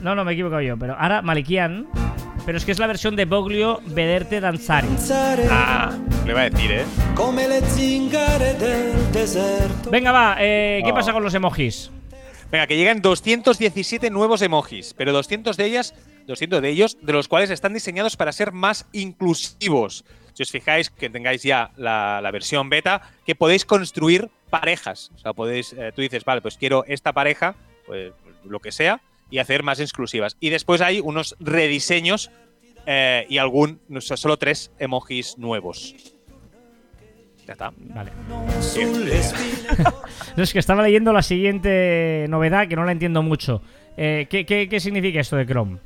[0.00, 1.86] No, no, me he equivocado yo, pero Ara Malikian.
[2.44, 4.88] Pero es que es la versión de Boglio Vederte Danzare.
[5.50, 5.92] Ah,
[6.26, 6.84] le iba a decir, ¿eh?
[9.90, 10.94] Venga, va, eh, ¿qué Oh.
[10.94, 11.90] pasa con los emojis?
[12.50, 15.94] Venga, que llegan 217 nuevos emojis, pero 200 de ellas,
[16.26, 20.04] 200 de ellos, de los cuales están diseñados para ser más inclusivos.
[20.34, 25.10] Si os fijáis que tengáis ya la, la versión beta, que podéis construir parejas.
[25.14, 27.54] O sea, podéis, eh, tú dices, vale, pues quiero esta pareja,
[27.86, 28.12] pues
[28.44, 30.36] lo que sea, y hacer más exclusivas.
[30.40, 32.30] Y después hay unos rediseños
[32.86, 35.94] eh, y algún, no sé, solo tres emojis nuevos.
[37.46, 37.72] Ya está.
[37.76, 38.12] Vale.
[40.36, 43.60] No, es que estaba leyendo la siguiente novedad que no la entiendo mucho.
[43.98, 45.78] Eh, ¿qué, qué, qué significa esto de Chrome?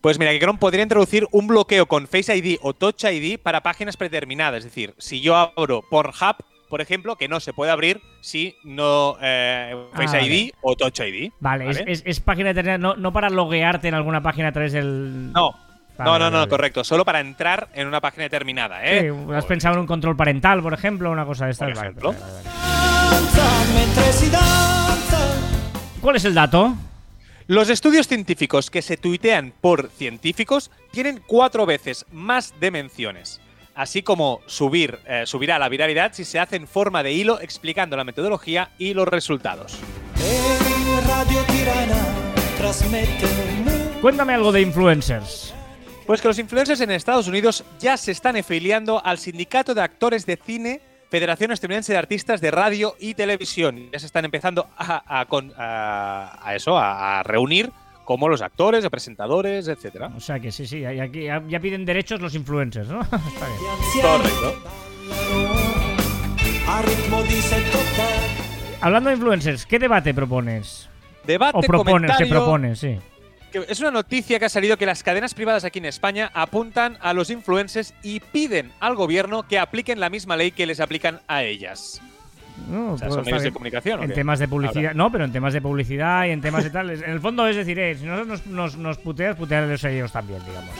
[0.00, 3.62] Pues mira, que Chrome podría introducir un bloqueo con Face ID o Touch ID para
[3.62, 4.58] páginas predeterminadas.
[4.60, 6.36] Es decir, si yo abro Pornhub,
[6.70, 11.00] por ejemplo, que no se puede abrir si no eh, Face Ah, ID o Touch
[11.00, 11.32] ID.
[11.40, 14.72] Vale, Es, es- es página determinada, no, no para loguearte en alguna página a través
[14.72, 15.32] del.
[15.32, 15.52] No,
[15.98, 16.82] Vale, no, no, no, correcto.
[16.82, 19.12] Solo para entrar en una página determinada, ¿eh?
[19.12, 21.10] Sí, ¿Has pensado en un control parental, por ejemplo?
[21.10, 21.68] Una cosa de estas.
[21.68, 22.14] Por ejemplo.
[26.00, 26.74] ¿Cuál es el dato?
[27.50, 33.40] Los estudios científicos que se tuitean por científicos tienen cuatro veces más de menciones.
[33.74, 37.96] Así como subir, eh, subirá la viralidad si se hace en forma de hilo explicando
[37.96, 39.80] la metodología y los resultados.
[41.08, 42.06] Radio Tirana
[44.00, 45.52] Cuéntame algo de influencers.
[46.06, 50.24] Pues que los influencers en Estados Unidos ya se están afiliando al Sindicato de Actores
[50.24, 53.90] de Cine, Federación Estadounidense de Artistas de Radio y Televisión.
[53.92, 57.72] Ya se están empezando a, a con- a- a eso, a, a reunir
[58.04, 60.10] como los actores, los presentadores, etcétera.
[60.16, 63.00] O sea que sí, sí, ya, aquí- ya- ya piden derechos los influencers, ¿no?
[63.02, 64.02] Está bien.
[64.02, 64.54] Correcto.
[68.80, 70.88] Hablando de influencers, ¿qué debate propones?
[71.26, 72.98] Debate, O propones, que propones, sí.
[73.50, 76.96] Que es una noticia que ha salido que las cadenas privadas aquí en España apuntan
[77.00, 81.20] a los influencers y piden al gobierno que apliquen la misma ley que les aplican
[81.28, 82.00] a ellas.
[82.68, 84.00] No, O sea, pues son medios de comunicación.
[84.00, 86.70] ¿o En temas de publicidad, no, pero en temas de publicidad y en temas de
[86.70, 86.90] tal.
[86.90, 90.40] En el fondo es decir, eh, si nosotros nos, nos, puteas, putearles a ellos también,
[90.46, 90.70] digamos.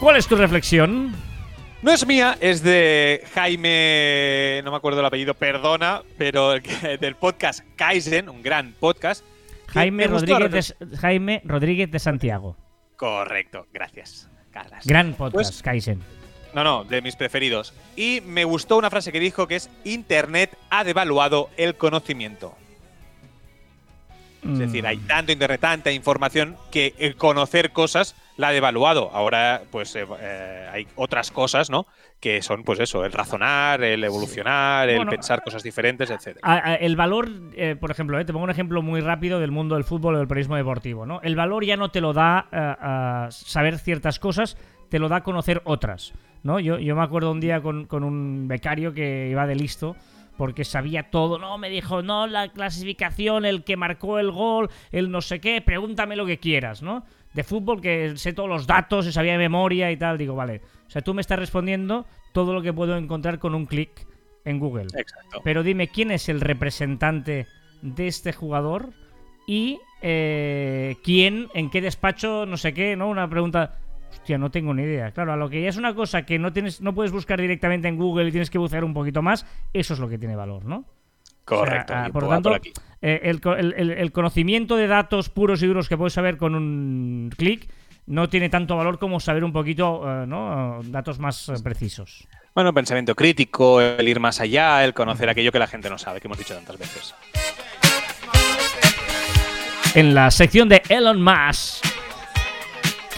[0.00, 1.14] ¿Cuál es tu reflexión?
[1.86, 6.54] No es mía, es de Jaime, no me acuerdo el apellido, perdona, pero
[7.00, 9.24] del podcast Kaizen, un gran podcast.
[9.68, 12.56] Jaime Rodríguez, de, Jaime Rodríguez de Santiago.
[12.96, 14.84] Correcto, gracias, Carlas.
[14.84, 16.02] Gran podcast, Pues- Kaizen.
[16.54, 17.72] No, no, de mis preferidos.
[17.94, 22.56] Y me gustó una frase que dijo que es Internet ha devaluado el conocimiento.
[24.42, 24.86] Es decir, Mm.
[24.86, 29.10] hay tanto Internet, tanta información que el conocer cosas la ha devaluado.
[29.12, 31.86] Ahora, pues eh, eh, hay otras cosas, ¿no?
[32.20, 36.38] Que son, pues eso, el razonar, el evolucionar, el Bueno, pensar cosas diferentes, etc.
[36.80, 39.84] El valor, eh, por ejemplo, eh, te pongo un ejemplo muy rápido del mundo del
[39.84, 41.20] fútbol o del periodismo deportivo, ¿no?
[41.22, 44.56] El valor ya no te lo da eh, saber ciertas cosas,
[44.88, 46.12] te lo da conocer otras.
[46.42, 46.60] ¿no?
[46.60, 49.96] Yo, yo me acuerdo un día con, con un becario que iba de listo
[50.36, 51.38] porque sabía todo.
[51.38, 55.60] No, me dijo, no, la clasificación, el que marcó el gol, el no sé qué,
[55.60, 57.04] pregúntame lo que quieras, ¿no?
[57.34, 60.18] De fútbol, que sé todos los datos, sabía de memoria y tal.
[60.18, 60.62] Digo, vale.
[60.86, 64.06] O sea, tú me estás respondiendo todo lo que puedo encontrar con un clic
[64.44, 64.86] en Google.
[64.94, 65.40] Exacto.
[65.44, 67.46] Pero dime, ¿quién es el representante
[67.82, 68.90] de este jugador?
[69.46, 73.08] Y eh, quién, en qué despacho, no sé qué, ¿no?
[73.08, 73.78] Una pregunta.
[74.12, 75.10] Hostia, no tengo ni idea.
[75.12, 77.86] Claro, a lo que ya es una cosa que no tienes, no puedes buscar directamente
[77.88, 80.64] en Google y tienes que bucear un poquito más, eso es lo que tiene valor,
[80.64, 80.84] ¿no?
[81.44, 81.92] Correcto.
[81.92, 82.60] O sea, ah, por lo tanto, por
[83.02, 86.38] eh, el, co- el- el- el conocimiento de datos puros y duros que puedes saber
[86.38, 87.68] con un clic
[88.06, 90.80] no tiene tanto valor como saber un poquito, eh, ¿no?
[90.84, 92.26] Datos más eh, precisos.
[92.54, 96.20] Bueno, pensamiento crítico, el ir más allá, el conocer aquello que la gente no sabe,
[96.20, 97.14] que hemos dicho tantas veces.
[99.94, 101.95] En la sección de Elon Musk.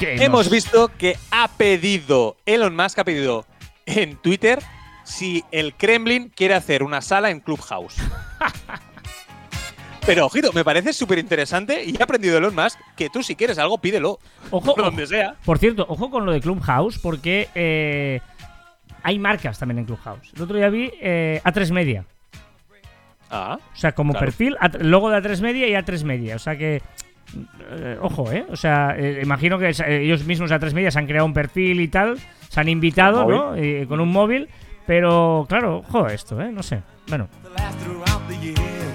[0.00, 3.44] Hemos nos- visto que ha pedido, Elon Musk ha pedido
[3.86, 4.60] en Twitter
[5.04, 7.96] si el Kremlin quiere hacer una sala en Clubhouse.
[10.06, 13.58] Pero, ojito, me parece súper interesante y he aprendido Elon Musk que tú si quieres
[13.58, 14.18] algo, pídelo.
[14.50, 15.34] Ojo, por donde sea.
[15.44, 18.20] Por cierto, ojo con lo de Clubhouse, porque eh,
[19.02, 20.32] hay marcas también en Clubhouse.
[20.34, 22.04] El otro día vi eh, A3 Media.
[23.30, 24.24] Ah, O sea, como Claro.
[24.26, 26.36] perfil, logo de A3 Media y A3 Media.
[26.36, 26.80] O sea que.
[27.70, 28.46] Eh, ojo, ¿eh?
[28.50, 31.80] O sea, eh, imagino que eh, ellos mismos A3 Media se han creado un perfil
[31.80, 32.18] y tal.
[32.48, 33.56] Se han invitado, Con ¿no?
[33.56, 34.48] Eh, con un móvil.
[34.86, 36.50] Pero, claro, ojo a esto, ¿eh?
[36.50, 36.80] No sé.
[37.08, 37.28] Bueno.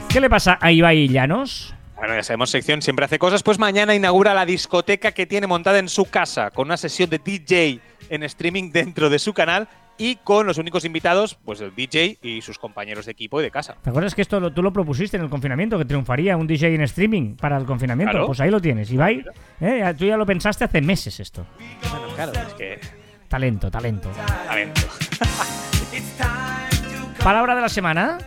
[0.09, 1.75] ¿Qué le pasa a Ibai Llanos?
[1.95, 3.43] Bueno, ya sabemos, sección siempre hace cosas.
[3.43, 7.19] Pues mañana inaugura la discoteca que tiene montada en su casa, con una sesión de
[7.19, 7.79] DJ
[8.09, 9.67] en streaming dentro de su canal
[9.97, 13.51] y con los únicos invitados, pues el DJ y sus compañeros de equipo y de
[13.51, 13.75] casa.
[13.83, 15.77] ¿Te acuerdas que esto lo- tú lo propusiste en el confinamiento?
[15.77, 18.11] Que triunfaría un DJ en streaming para el confinamiento.
[18.11, 18.25] Claro.
[18.27, 18.91] Pues ahí lo tienes.
[18.91, 19.23] Ibai,
[19.61, 19.93] ¿eh?
[19.97, 21.45] Tú ya lo pensaste hace meses esto.
[21.89, 22.79] Bueno, claro, es que.
[23.27, 24.09] Talento, talento.
[24.47, 24.81] Talento.
[27.23, 28.17] Palabra de la semana.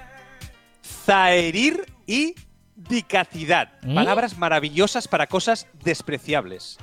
[0.83, 2.35] Zaherir y
[2.75, 3.73] dicacidad.
[3.83, 3.95] ¿Eh?
[3.95, 6.79] Palabras maravillosas para cosas despreciables.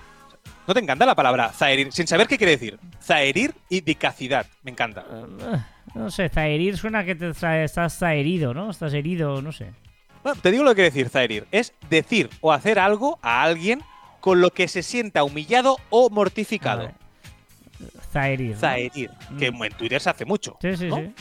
[0.68, 1.91] ¿No te encanta la palabra zaherir?
[1.91, 2.80] Sin saber qué quiere decir.
[3.01, 4.45] Zaherir y dicacidad.
[4.64, 5.05] Me encanta.
[5.11, 5.57] Eh,
[5.95, 8.72] No sé, zaherir suena que te estás zaherido, ¿no?
[8.72, 9.72] Estás herido, no sé.
[10.24, 11.45] Bueno, te digo lo que quiere decir zaherir.
[11.51, 13.82] Es decir o hacer algo a alguien
[14.22, 16.89] con lo que se sienta humillado o mortificado.
[18.11, 18.51] Zaherir.
[18.51, 18.57] ¿no?
[18.59, 19.09] Zaherir.
[19.38, 19.64] Que Mm.
[19.64, 20.57] en Twitter se hace mucho.
[20.61, 20.95] Sí, sí, ¿no?
[20.97, 21.14] sí.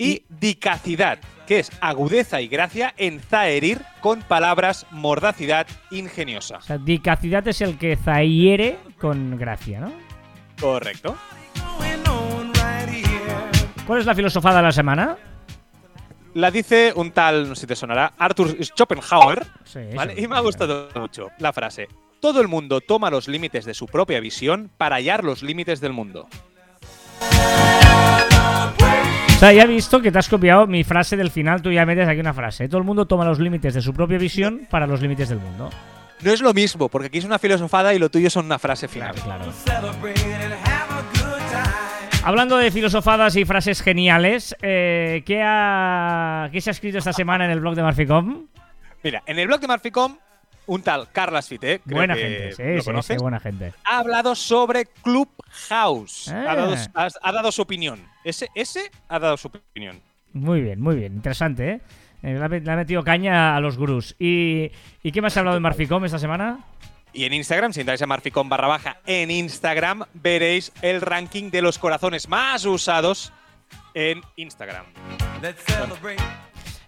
[0.00, 6.56] Y dicacidad, que es agudeza y gracia en zaherir con palabras mordacidad ingeniosa.
[6.58, 9.92] O sea, dicacidad es el que zahiere con gracia, ¿no?
[10.60, 11.16] Correcto.
[13.86, 15.16] ¿Cuál es la filosofada de la semana?
[16.34, 19.80] La dice un tal, no sé si te sonará, Arthur Schopenhauer, Sí.
[20.16, 21.88] Y me ha gustado mucho la frase.
[22.20, 25.92] Todo el mundo toma los límites de su propia visión para hallar los límites del
[25.92, 26.28] mundo.
[29.40, 31.86] O sea, ya he visto que te has copiado mi frase del final, tú ya
[31.86, 32.68] metes aquí una frase.
[32.68, 35.70] Todo el mundo toma los límites de su propia visión para los límites del mundo.
[36.20, 38.86] No es lo mismo, porque aquí es una filosofada y lo tuyo es una frase
[38.86, 39.14] final.
[39.14, 39.46] Claro.
[42.22, 47.46] Hablando de filosofadas y frases geniales, eh, ¿qué, ha, ¿qué se ha escrito esta semana
[47.46, 48.46] en el blog de Marficom?
[49.02, 50.18] Mira, en el blog de Marficom,
[50.70, 53.72] un tal Carlas Fite, creo buena que gente, sí, lo sí, sí, buena gente.
[53.84, 56.28] ha hablado sobre Clubhouse.
[56.28, 56.44] Ah.
[56.48, 58.06] Ha, dado, ha- ha dado su opinión.
[58.22, 60.00] Ese, ese ha dado su opinión.
[60.32, 61.80] Muy bien, muy bien, interesante, ¿eh?
[62.22, 64.14] Eh, Le ha, metido caña a los gurús.
[64.18, 64.70] ¿Y,
[65.02, 66.60] ¿y qué más ha hablado de Marficom esta semana?
[67.12, 71.62] Y en Instagram, si entráis a Marficom barra baja, en Instagram veréis el ranking de
[71.62, 73.32] los corazones más usados
[73.94, 74.86] en Instagram.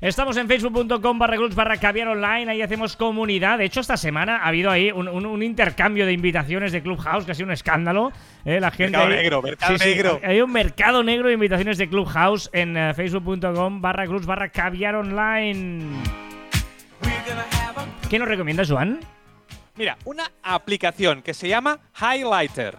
[0.03, 3.59] Estamos en facebook.com barra clubs barra caviar online, ahí hacemos comunidad.
[3.59, 7.25] De hecho, esta semana ha habido ahí un, un- un intercambio de invitaciones de Clubhouse,
[7.25, 8.11] que ha sido un escándalo.
[8.45, 8.59] ¿eh?
[8.59, 10.21] La gente Mercado ahí- negro, mercado negro.
[10.25, 14.97] Hay un mercado negro de invitaciones de Clubhouse en eh, facebook.com barra clubs barra caviar
[14.97, 15.85] online.
[18.11, 18.99] ¿Qué nos recomiendas, Joan?
[19.77, 22.77] Mira, una aplicación que se llama Highlighter.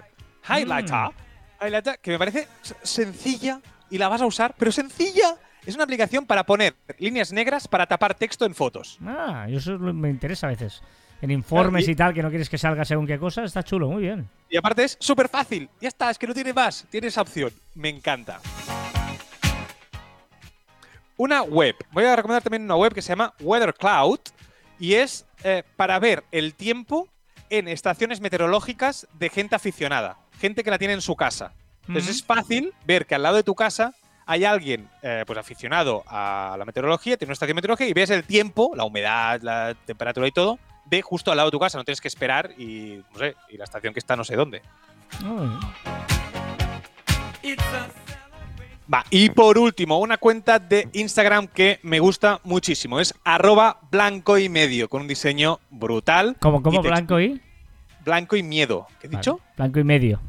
[0.47, 0.93] Highlighter.
[0.93, 1.65] Mm.
[1.65, 2.49] Highlighter, que me parece
[2.82, 5.38] sencilla y la vas a usar, pero sencilla.
[5.66, 8.97] Es una aplicación para poner líneas negras para tapar texto en fotos.
[9.05, 10.82] Ah, yo eso me interesa a veces.
[11.22, 13.64] En informes Claro, y- y tal, que no quieres que salga según qué cosa, está
[13.64, 14.28] chulo, muy bien.
[14.49, 15.70] Y aparte es súper fácil.
[15.80, 16.86] Ya está, es que no tiene más.
[16.89, 17.49] Tiene esa opción.
[17.76, 18.41] Me encanta.
[21.16, 21.76] Una web.
[21.91, 24.20] Voy a recomendar también una web que se llama Weather Cloud
[24.80, 27.07] y es eh, para ver el tiempo
[27.49, 30.18] en estaciones meteorológicas de gente aficionada.
[30.39, 31.53] Gente que la tiene en su casa.
[31.88, 33.93] Entonces es fácil ver que al lado de tu casa
[34.26, 38.24] hay alguien eh, pues aficionado a la meteorología, tiene una estación meteorológica y ves el
[38.24, 41.78] tiempo, la humedad, la temperatura y todo, de justo al lado de tu casa.
[41.78, 44.61] No tienes que esperar y, no sé, y la estación que está no sé dónde.
[48.93, 52.99] Va, y por último, una cuenta de Instagram que me gusta muchísimo.
[52.99, 56.36] Es arroba blanco y medio, con un diseño brutal.
[56.39, 57.41] ¿Cómo, cómo, Y blanco y?
[58.03, 58.88] Blanco y miedo.
[58.99, 59.39] ¿Qué he dicho?
[59.55, 60.19] Blanco y medio.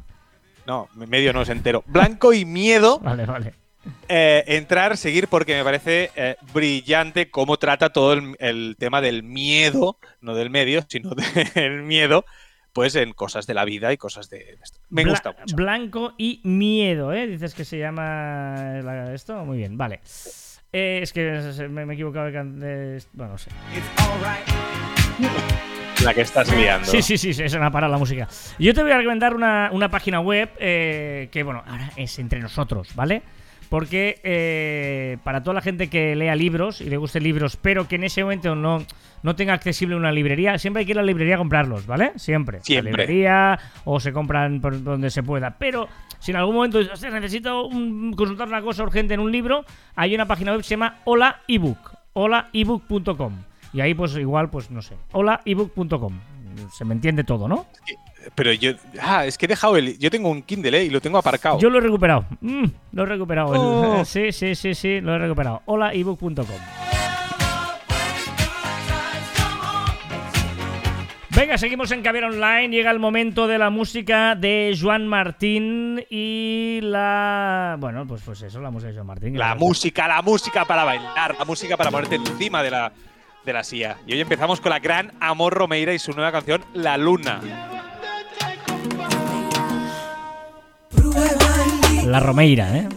[0.66, 1.82] No, medio no es entero.
[1.86, 3.00] Blanco y miedo.
[3.00, 3.63] Vale, vale.
[4.08, 9.22] Eh, entrar, seguir, porque me parece eh, brillante cómo trata todo el, el tema del
[9.22, 11.10] miedo, no del medio, sino
[11.54, 12.24] del miedo,
[12.72, 14.78] pues en cosas de la vida y cosas de esto.
[14.90, 15.56] Me Bla- gusta mucho.
[15.56, 17.26] Blanco y miedo, ¿eh?
[17.26, 19.44] Dices que se llama la- esto.
[19.44, 20.00] Muy bien, vale.
[20.72, 21.22] Eh, es que
[21.68, 23.50] me, me he equivocado de Bueno, no sé.
[26.04, 26.84] La que estás liando.
[26.90, 28.28] Sí, sí, sí, sí, se me ha parado la música.
[28.58, 32.40] Yo te voy a recomendar una, una página web eh, que, bueno, ahora es entre
[32.40, 33.22] nosotros, ¿vale?
[33.68, 37.96] Porque eh, para toda la gente que lea libros y le guste libros, pero que
[37.96, 38.84] en ese momento no,
[39.22, 42.12] no tenga accesible una librería, siempre hay que ir a la librería a comprarlos, ¿vale?
[42.16, 42.60] Siempre.
[42.62, 42.92] Siempre.
[42.92, 45.56] La librería o se compran por donde se pueda.
[45.58, 45.88] Pero
[46.20, 49.64] si en algún momento dices, "Hostia, necesito un- consultar una cosa urgente en un libro,
[49.96, 51.78] hay una página web que se llama Hola ebook.
[52.12, 53.32] holaebook.com.
[53.72, 54.94] Y ahí, pues igual, pues no sé.
[55.12, 56.20] holaebook.com.
[56.72, 57.66] Se me entiende todo, ¿no?
[58.34, 58.72] Pero yo.
[59.00, 59.98] Ah, es que he dejado el.
[59.98, 61.58] Yo tengo un Kindle eh, y lo tengo aparcado.
[61.58, 62.24] Yo lo he recuperado.
[62.40, 63.54] Mm, lo he recuperado.
[63.54, 64.04] El- Oh.
[64.06, 65.62] sí, sí, sí, sí, lo he recuperado.
[65.66, 66.44] Hola, ebook.com.
[71.36, 72.68] Venga, seguimos en Caber Online.
[72.68, 77.76] Llega el momento de la música de Joan Martín y la.
[77.80, 79.36] Bueno, pues, pues eso, la música de Joan Martín.
[79.36, 82.92] La música, la música para bailar, la música para ponerte encima de la,
[83.44, 83.96] de la silla.
[84.06, 87.40] Y hoy empezamos con la gran Amor Romeira y su nueva canción, La Luna.
[92.06, 92.88] La Romeira, ¿eh?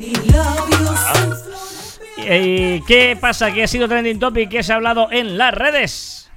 [2.18, 3.54] Eh, ¿Qué pasa?
[3.54, 4.50] ¿Qué ha sido trending topic?
[4.50, 6.30] ¿Qué se ha hablado en las redes?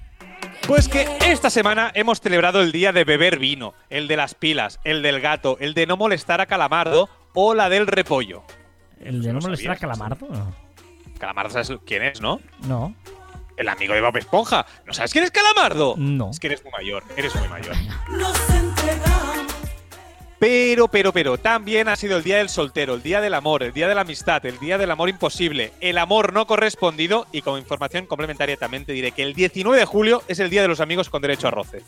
[0.66, 4.78] Pues que esta semana hemos celebrado el día de beber vino, el de las pilas,
[4.84, 8.44] el del gato, el de no molestar a Calamardo o la del repollo.
[9.00, 10.28] ¿El de no lo molestar a Calamardo?
[10.28, 10.54] No.
[11.18, 12.40] Calamardo, ¿sabes quién es, no?
[12.68, 12.94] No.
[13.56, 14.64] El amigo de Bob Esponja.
[14.86, 15.94] ¿No sabes quién es Calamardo?
[15.98, 16.30] No.
[16.30, 17.74] Es que eres muy mayor, eres muy mayor.
[20.41, 23.74] Pero, pero, pero, también ha sido el día del soltero, el día del amor, el
[23.74, 27.59] día de la amistad, el día del amor imposible, el amor no correspondido y como
[27.59, 30.80] información complementaria también te diré que el 19 de julio es el día de los
[30.80, 31.82] amigos con derecho a roce.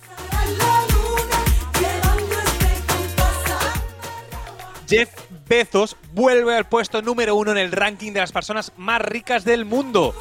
[4.87, 5.09] Jeff
[5.49, 9.65] Bezos vuelve al puesto número uno en el ranking de las personas más ricas del
[9.65, 10.15] mundo.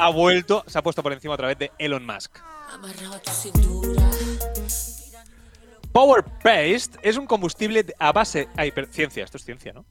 [0.00, 2.38] Ha, vuelto, se ha puesto por encima otra vez de Elon Musk.
[2.72, 3.95] Amarrado a tu.
[5.96, 8.48] Power Paste es un combustible a base.
[8.54, 9.86] Ay, pero ciencia, esto es ciencia, ¿no?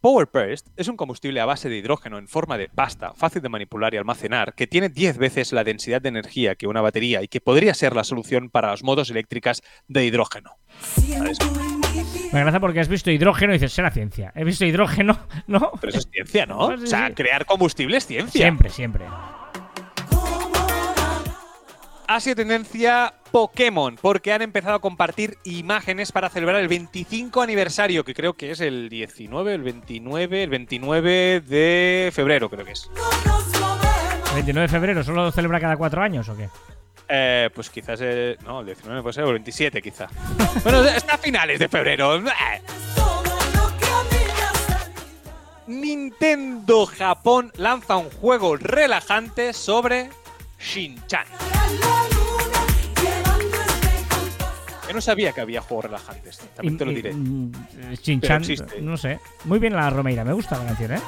[0.00, 3.48] Power Paste es un combustible a base de hidrógeno en forma de pasta, fácil de
[3.48, 7.26] manipular y almacenar, que tiene 10 veces la densidad de energía que una batería y
[7.26, 10.58] que podría ser la solución para las motos eléctricas de hidrógeno.
[10.78, 11.38] ¿Sabes?
[12.32, 14.32] Me gracia porque has visto hidrógeno y dices, será ciencia.
[14.36, 15.72] He visto hidrógeno, ¿no?
[15.80, 16.68] Pero eso es ciencia, ¿no?
[16.68, 17.14] O sea, sí.
[17.14, 18.42] crear combustible es ciencia.
[18.42, 19.06] Siempre, siempre.
[22.12, 28.02] Ha sido tendencia Pokémon, porque han empezado a compartir imágenes para celebrar el 25 aniversario,
[28.02, 32.90] que creo que es el 19, el 29, el 29 de febrero, creo que es.
[33.24, 34.34] Nos movemos.
[34.34, 36.48] 29 de febrero, ¿solo lo celebra cada cuatro años o qué?
[37.08, 40.08] Eh, pues quizás, el- no, el 19 puede ser, o el 27 quizá.
[40.64, 42.16] bueno, está a finales de febrero.
[42.16, 42.62] Eh.
[45.68, 50.10] Nintendo Japón lanza un juego relajante sobre
[50.58, 51.26] Shin-Chan.
[54.90, 57.10] Yo no sabía que había juegos relajantes, también te lo diré.
[57.10, 57.52] y- mm,
[58.84, 59.20] no sé.
[59.44, 61.00] Muy bien la Romeira, me gusta la canción, ¿eh?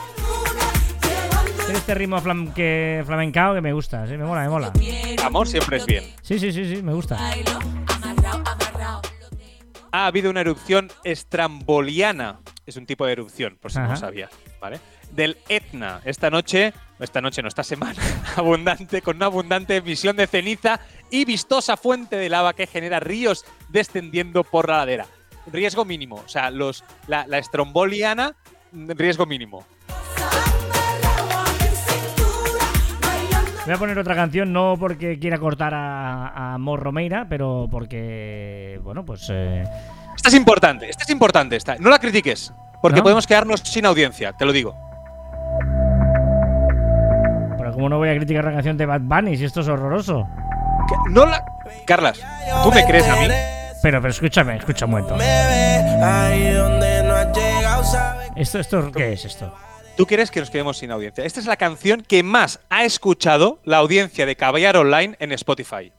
[1.65, 4.73] Tiene este ritmo flam que, flamencao que me gusta, sí, me mola, me mola.
[5.25, 6.05] Amor siempre es bien.
[6.23, 7.19] Sí, sí, sí, sí, me gusta.
[9.91, 12.39] Ha habido una erupción estramboliana.
[12.67, 14.31] Es un tipo de erupción, por si no lo sabías,
[14.61, 14.79] ¿vale?
[15.13, 16.01] Del Etna.
[16.05, 18.01] Esta noche, esta noche no, esta semana,
[18.37, 23.45] abundante, con una abundante emisión de ceniza y vistosa fuente de lava que genera ríos
[23.69, 25.07] descendiendo por la ladera.
[25.53, 26.17] Riesgo mínimo.
[26.25, 28.35] O sea, los, la, la estromboliana,
[28.73, 29.65] mm, riesgo mínimo.
[33.65, 38.81] Voy a poner otra canción, no porque quiera cortar a, a Mor Romeira, pero porque,
[38.83, 39.29] bueno, pues...
[39.31, 39.63] eh,
[40.17, 41.55] Esta es importante, esta es importante.
[41.55, 41.77] Esta.
[41.77, 43.03] No la critiques, porque ¿No?
[43.05, 44.75] podemos quedarnos sin audiencia, te lo digo.
[47.83, 50.29] Como no voy a criticar la canción de Bad Bunny si esto es horroroso.
[51.11, 51.45] No la.
[51.85, 52.21] Carlas,
[52.63, 53.27] ¿tú me crees a mí?
[53.83, 55.17] Pero, pero escúchame, escucha un momento.
[58.37, 59.53] ¿Esto, esto qué es esto?
[59.97, 61.25] ¿Tú quieres que nos quedemos sin audiencia?
[61.25, 65.93] Esta es la canción que más ha escuchado la audiencia de Caballar Online en Spotify.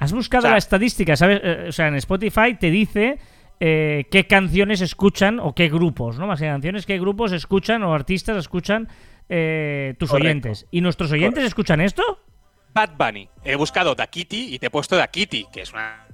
[0.00, 1.40] Has buscado O sea- la estadística, ¿sabes?
[1.44, 3.20] Eh, o sea, en Spotify te dice
[3.60, 6.26] eh, qué canciones escuchan o qué grupos, ¿no?
[6.26, 8.88] Más que canciones, qué grupos escuchan o artistas escuchan
[9.34, 10.26] eh, tus Correcto.
[10.28, 10.66] oyentes.
[10.70, 11.48] ¿Y nuestros oyentes Correcto.
[11.48, 12.02] escuchan esto?
[12.74, 13.28] Bad Bunny.
[13.44, 16.06] He buscado Da Kitty y te he puesto Da Kitty, que es una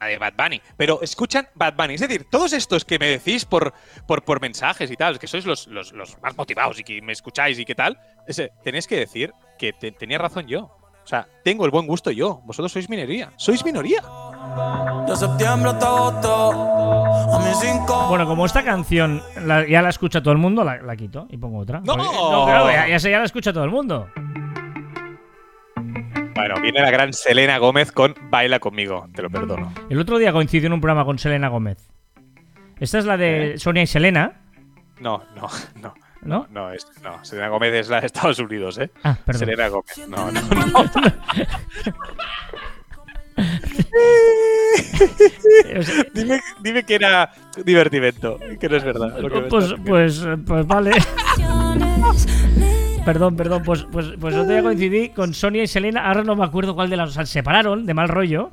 [0.00, 0.60] de Bad Bunny.
[0.76, 1.94] Pero escuchan Bad Bunny.
[1.94, 3.72] Es decir, todos estos que me decís por,
[4.06, 7.12] por, por mensajes y tal, que sois los, los, los más motivados y que me
[7.12, 10.77] escucháis y qué tal, ese, tenéis que decir que te- tenía razón yo.
[11.08, 12.42] O sea, tengo el buen gusto yo.
[12.44, 13.30] Vosotros sois minoría.
[13.36, 14.02] Sois minoría.
[15.06, 16.52] De septiembre hasta agosto,
[17.34, 18.08] a mis cinco.
[18.10, 21.38] Bueno, como esta canción la- ya la escucha todo el mundo, la, la quito y
[21.38, 21.80] pongo otra.
[21.80, 21.94] ¡No!
[21.96, 22.10] Porque-
[22.44, 24.06] claro, ya, ya sé, ya la escucha todo el mundo.
[26.34, 29.06] Bueno, viene la gran Selena Gómez con Baila conmigo.
[29.14, 29.72] Te lo perdono.
[29.88, 31.88] El otro día coincidió en un programa con Selena Gómez.
[32.78, 33.58] Esta es la de ¿Eh?
[33.58, 34.42] Sonia y Selena,
[35.00, 35.48] No, no,
[35.82, 35.94] no.
[36.22, 36.46] ¿No?
[36.50, 38.90] No, es, no, Selena Gómez es la de Estados Unidos, ¿eh?
[39.04, 39.40] Ah, perdón.
[39.40, 40.08] Selena Gómez.
[40.08, 40.84] No, no, no.
[46.14, 47.30] Dime, dime que era
[47.64, 49.16] divertimento, que no es verdad.
[49.48, 50.92] pues, pues, pues vale.
[53.04, 56.44] Perdón, perdón, pues, pues, pues otro día coincidí con Sonia y Selena, ahora no me
[56.44, 58.50] acuerdo cuál de las, o sea, se separaron de mal rollo.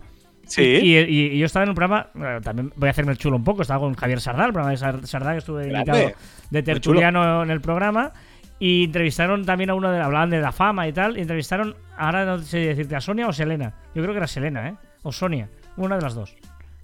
[0.47, 0.61] Sí.
[0.63, 3.37] Y, y- y yo estaba en un programa, eh, también voy a hacerme el chulo
[3.37, 6.11] un poco, estaba con Javier Sardá, el programa de Sar- Sardá, que estuve invitado
[6.49, 8.11] de tertuliano en el programa.
[8.57, 11.17] Y entrevistaron también a uno de hablaban de la fama y tal.
[11.17, 13.73] Y entrevistaron, ahora no sé decirte, a Sonia o Selena.
[13.93, 14.75] Yo creo que era Selena, ¿eh?
[15.03, 16.35] O Sonia, una de las dos.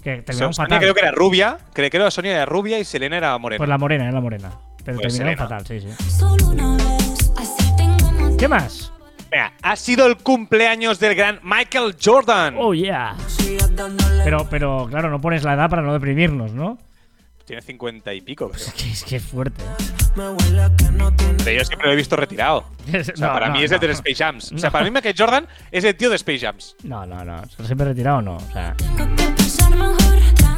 [0.04, 0.80] Que terminaron Sonia fatal.
[0.80, 3.58] creo que era rubia, creo que era Sonia era rubia y Selena era morena.
[3.58, 4.50] Pues la morena, era la morena.
[4.84, 5.64] Pero Pues terminaron Selena.
[5.64, 5.88] fatal, sí, sí.
[8.38, 8.92] ¿Qué más?
[9.32, 12.56] Venga, ha sido el cumpleaños del gran Michael Jordan.
[12.58, 13.16] Oh, yeah.
[14.26, 16.78] Pero, pero claro, no pones la edad para no deprimirnos, ¿no?
[17.46, 18.62] Tiene 50 y pico, creo.
[18.66, 19.64] Es que es, que es fuerte.
[20.16, 22.66] Pero yo siempre lo he visto retirado.
[22.92, 24.52] O sea, No, para no, mí es el de Space Jams.
[24.52, 26.76] O sea, para mí Michael Jordan es el tío de Space Jams.
[26.84, 27.42] No, no, no.
[27.48, 28.36] ¿Se siempre retirado no?
[28.36, 28.76] O sea,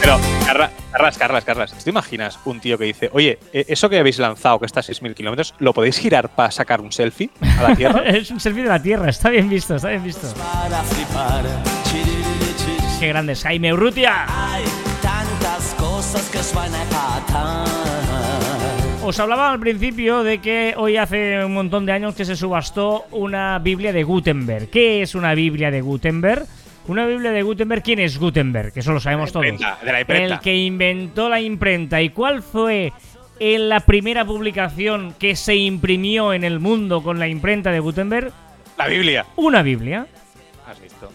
[0.00, 3.98] Pero, Carla- Carlas, Carlas, Carlas, ¿te imaginas un tío que dice, oye, eh, eso que
[3.98, 7.62] habéis lanzado, que está a 6.000 kilómetros, ¿lo podéis girar para sacar un selfie a
[7.70, 8.02] la Tierra?
[8.06, 10.28] es un selfie de la Tierra, está bien visto, está bien visto.
[10.34, 11.44] para flipar.
[13.04, 14.24] Qué grande es Jaime Urrutia.
[14.26, 14.64] Hay
[15.02, 17.66] tantas cosas que os van a empatar.
[19.04, 23.04] Os hablaba al principio de que hoy hace un montón de años que se subastó
[23.10, 24.70] una Biblia de Gutenberg.
[24.70, 26.46] ¿Qué es una Biblia de Gutenberg?
[26.88, 28.72] Una Biblia de Gutenberg, ¿quién es Gutenberg?
[28.72, 29.52] Que eso lo sabemos De la todos.
[29.60, 30.34] imprenta, de la imprenta.
[30.36, 32.00] El que inventó la imprenta.
[32.00, 32.90] ¿Y cuál fue
[33.38, 38.32] en la primera publicación que se imprimió en el mundo con la imprenta de Gutenberg?
[38.78, 39.26] La Biblia.
[39.36, 40.06] Una Biblia.
[40.66, 41.12] ¿Has visto?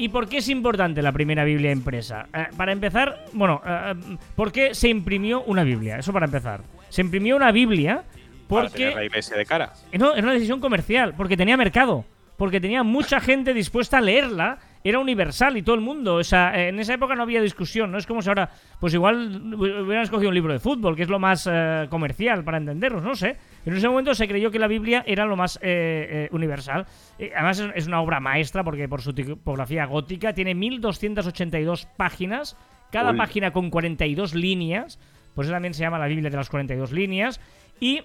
[0.00, 2.26] ¿Y por qué es importante la primera Biblia impresa?
[2.32, 3.94] Eh, para empezar, bueno, eh,
[4.34, 5.98] ¿por qué se imprimió una Biblia?
[5.98, 6.62] Eso para empezar.
[6.88, 8.04] Se imprimió una Biblia
[8.48, 9.74] Para tener la porque iglesia de cara.
[9.92, 12.06] eh, no, era una decisión comercial, porque tenía mercado,
[12.38, 16.68] porque tenía mucha gente dispuesta a leerla, era universal y todo el mundo, o sea,
[16.68, 20.30] en esa época no había discusión, no es como si ahora, pues igual hubieran escogido
[20.30, 23.36] un libro de fútbol, que es lo más eh, comercial para entendernos, no sé.
[23.66, 26.86] En ese momento se creyó que la Biblia era lo más eh, eh, universal.
[27.18, 32.56] Eh, además es, una obra maestra porque por su tipografía gótica tiene 1282 páginas
[32.90, 33.18] cada Uy.
[33.18, 34.98] página con 42 líneas,
[35.34, 37.40] pues eso también se llama la Biblia de las 42 líneas,
[37.78, 38.02] y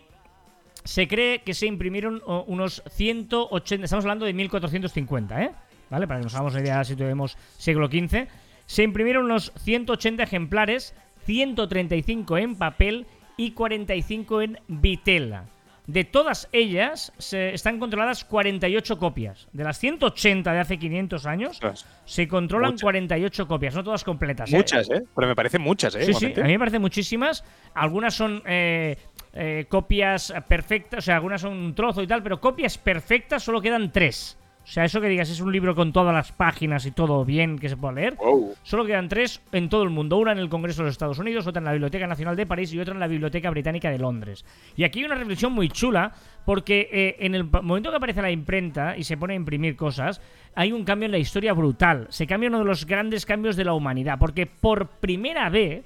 [0.84, 5.51] se cree que se imprimieron unos 180, estamos hablando de 1450, ¿eh?
[5.96, 6.08] ¿Vale?
[6.08, 8.28] Para que nos hagamos una idea si tenemos siglo XV.
[8.66, 10.93] Se imprimieron unos 180 ejemplares,
[11.26, 13.06] 135 en papel
[13.38, 15.46] y 45 en vitela.
[15.88, 19.48] De todas ellas se están controladas 48 copias.
[19.54, 21.62] De las 180 de hace 500 años,
[22.04, 22.82] se controlan Muchas.
[22.82, 24.52] 48 copias, no todas completas.
[24.52, 24.58] ¿eh?
[24.58, 25.02] Muchas, ¿eh?
[25.16, 26.00] Pero me parecen muchas, ¿eh?
[26.00, 26.41] Sí, sí, igualmente.
[26.41, 27.46] a mí me parecen muchísimas.
[27.74, 28.98] Algunas son eh,
[29.32, 33.62] eh, copias perfectas, o sea, algunas son un trozo y tal, pero copias perfectas solo
[33.62, 34.38] quedan tres.
[34.66, 37.59] O sea, eso que digas es un libro con todas las páginas y todo bien
[37.59, 38.16] que se pueda leer.
[38.16, 38.55] Wow.
[38.63, 40.18] Solo quedan tres en todo el mundo.
[40.18, 42.74] Una en el Congreso de los Estados Unidos, otra en la Biblioteca Nacional de París
[42.74, 44.43] y otra en la Biblioteca Británica de Londres.
[44.76, 46.13] Y aquí hay una reflexión muy chula
[46.45, 50.20] porque eh, en el momento que aparece la imprenta y se pone a imprimir cosas,
[50.55, 52.07] hay un cambio en la historia brutal.
[52.09, 55.86] Se cambia uno de los grandes cambios de la humanidad porque por primera vez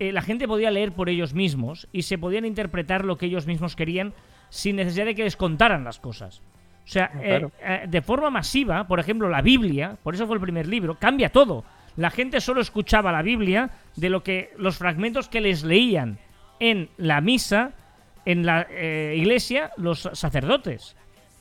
[0.00, 3.46] eh, la gente podía leer por ellos mismos y se podían interpretar lo que ellos
[3.46, 4.14] mismos querían
[4.48, 6.42] sin necesidad de que les contaran las cosas.
[6.90, 7.52] O sea, eh, claro.
[7.62, 11.28] eh, de forma masiva, por ejemplo, la Biblia, por eso fue el primer libro, cambia
[11.30, 11.64] todo.
[11.96, 16.18] La gente solo escuchaba la Biblia de lo que los fragmentos que les leían
[16.58, 17.70] en la misa,
[18.24, 20.96] en la eh, iglesia, los sacerdotes.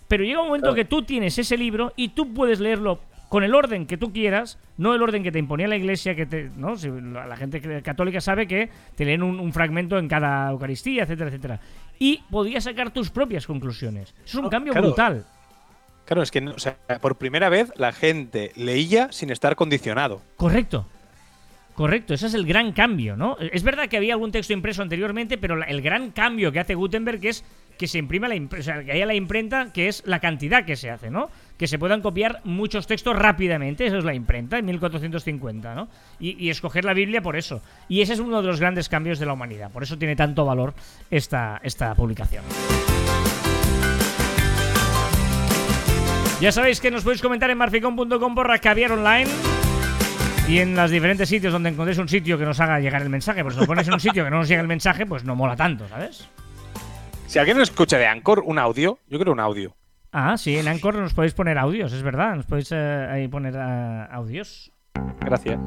[0.07, 0.75] Pero llega un momento Claro.
[0.75, 4.59] que tú tienes ese libro y tú puedes leerlo con el orden que tú quieras,
[4.77, 6.75] no el orden que te imponía la iglesia, que te, ¿no?
[6.75, 11.29] Si la gente católica sabe que te leen un, un fragmento en cada Eucaristía, etcétera,
[11.29, 11.59] etcétera.
[11.99, 14.13] Y podías sacar tus propias conclusiones.
[14.25, 14.87] Es un No, cambio claro.
[14.87, 15.25] brutal.
[16.09, 20.23] Claro, es que o sea, por primera vez la gente leía sin estar condicionado.
[20.37, 20.87] Correcto.
[21.75, 23.37] Correcto, ese es el gran cambio, ¿no?
[23.39, 27.23] Es verdad que había algún texto impreso anteriormente, pero el gran cambio que hace Gutenberg
[27.27, 27.45] es
[27.77, 30.75] que se imprima la o sea, que haya la imprenta, que es la cantidad que
[30.77, 31.29] se hace, ¿no?
[31.59, 35.89] Que se puedan copiar muchos textos rápidamente, eso es la imprenta, en 1450, ¿no?
[36.19, 37.61] Y, y escoger la Biblia por eso.
[37.87, 40.43] Y ese es uno de los grandes cambios de la humanidad, por eso tiene tanto
[40.43, 40.73] valor
[41.11, 42.43] esta, esta publicación.
[46.41, 49.29] Ya sabéis que nos podéis comentar en marficon.com barra caviar online
[50.47, 53.43] y en los diferentes sitios donde encontréis un sitio que nos haga llegar el mensaje.
[53.43, 55.35] Porque si lo ponéis en un sitio que no nos llega el mensaje, pues no
[55.35, 56.29] mola tanto, ¿sabes?
[57.27, 59.75] Si alguien nos escucha de Anchor, un audio, yo creo un audio.
[60.13, 62.35] Ah, sí, en Anchor nos podéis poner audios, es verdad.
[62.35, 64.71] Nos podéis eh, ahí poner eh, audios.
[65.19, 65.59] Gracias.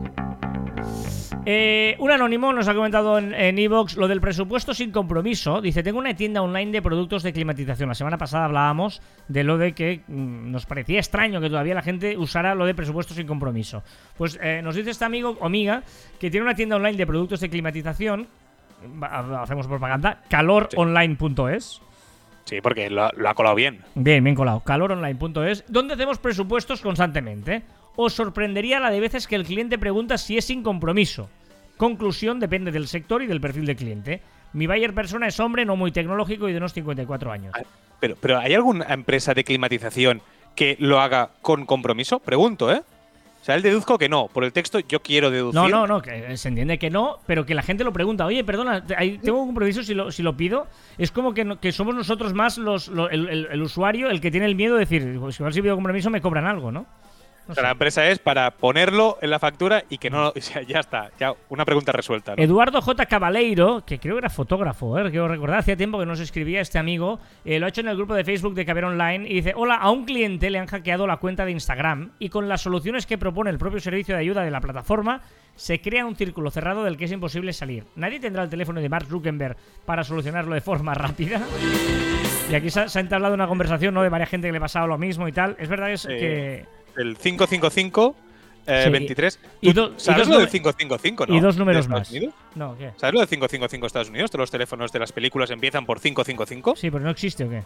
[1.45, 5.61] Eh, un anónimo nos ha comentado en Evox lo del presupuesto sin compromiso.
[5.61, 7.88] Dice, tengo una tienda online de productos de climatización.
[7.88, 11.82] La semana pasada hablábamos de lo de que mm, nos parecía extraño que todavía la
[11.82, 13.82] gente usara lo de presupuesto sin compromiso.
[14.16, 15.82] Pues eh, nos dice este amigo o amiga
[16.20, 18.28] que tiene una tienda online de productos de climatización.
[19.40, 20.22] Hacemos propaganda.
[20.28, 21.82] Caloronline.es.
[22.45, 23.80] Sí, porque lo, lo ha colado bien.
[23.97, 24.61] Bien, bien colado.
[24.61, 27.62] Caloronline.es, donde hacemos presupuestos constantemente.
[27.97, 31.28] Os sorprendería la de veces que el cliente pregunta si es sin compromiso.
[31.76, 34.20] Conclusión depende del sector y del perfil del cliente.
[34.53, 37.55] Mi buyer persona es hombre, no muy tecnológico y de unos 54 años.
[38.01, 40.20] Pero, pero ¿hay alguna empresa de climatización
[40.55, 42.18] que lo haga con compromiso?
[42.18, 42.82] Pregunto, ¿eh?
[43.40, 44.28] O sea, él deduzco que no.
[44.28, 45.61] Por el texto yo quiero deducir.
[45.61, 48.24] No, no, no, que se entiende que no, pero que la gente lo pregunta.
[48.24, 50.68] Oye, perdona, tengo un compromiso si lo, si lo pido.
[50.99, 54.20] Es como que, no- que somos nosotros más los, lo- el, el- el usuario el
[54.20, 56.86] que tiene el miedo de decir, pues igual si pido compromiso me cobran algo, ¿no?
[57.49, 60.28] O sea, la empresa es para ponerlo en la factura y que no.
[60.28, 61.11] O sea, ya está.
[61.18, 62.34] Ya una pregunta resuelta.
[62.36, 62.43] ¿no?
[62.43, 63.07] Eduardo J.
[63.07, 65.11] Cabaleiro, que creo que era fotógrafo, ¿eh?
[65.11, 67.97] quiero recordar, hacía tiempo que nos escribía este amigo, eh, lo ha hecho en el
[67.97, 71.07] grupo de Facebook de Caber Online y dice, hola, a un cliente le han hackeado
[71.07, 74.43] la cuenta de Instagram y con las soluciones que propone el propio servicio de ayuda
[74.43, 75.22] de la plataforma,
[75.55, 77.84] se crea un círculo cerrado del que es imposible salir.
[77.97, 81.43] Nadie tendrá el teléfono de Mark Zuckerberg para solucionarlo de forma rápida.
[82.51, 84.03] Y aquí se ha, se ha entablado una conversación ¿no?
[84.03, 85.57] de varias gente que le pasaba lo mismo y tal.
[85.59, 86.82] Es verdad que es que...
[86.97, 88.16] El 555
[88.66, 89.40] eh, Sí, 23.
[89.61, 91.34] y ¿Tú do- y ¿Sabes dos lo del nume- 555, no?
[91.34, 92.11] Y dos ¿De números más.
[92.11, 92.34] Unidos?
[92.55, 92.93] No, ¿qué?
[92.97, 94.30] ¿Sabes lo del 555 Estados Unidos?
[94.30, 96.76] Todos los teléfonos de las películas empiezan por 555.
[96.76, 97.62] Sí, pero no existe o qué.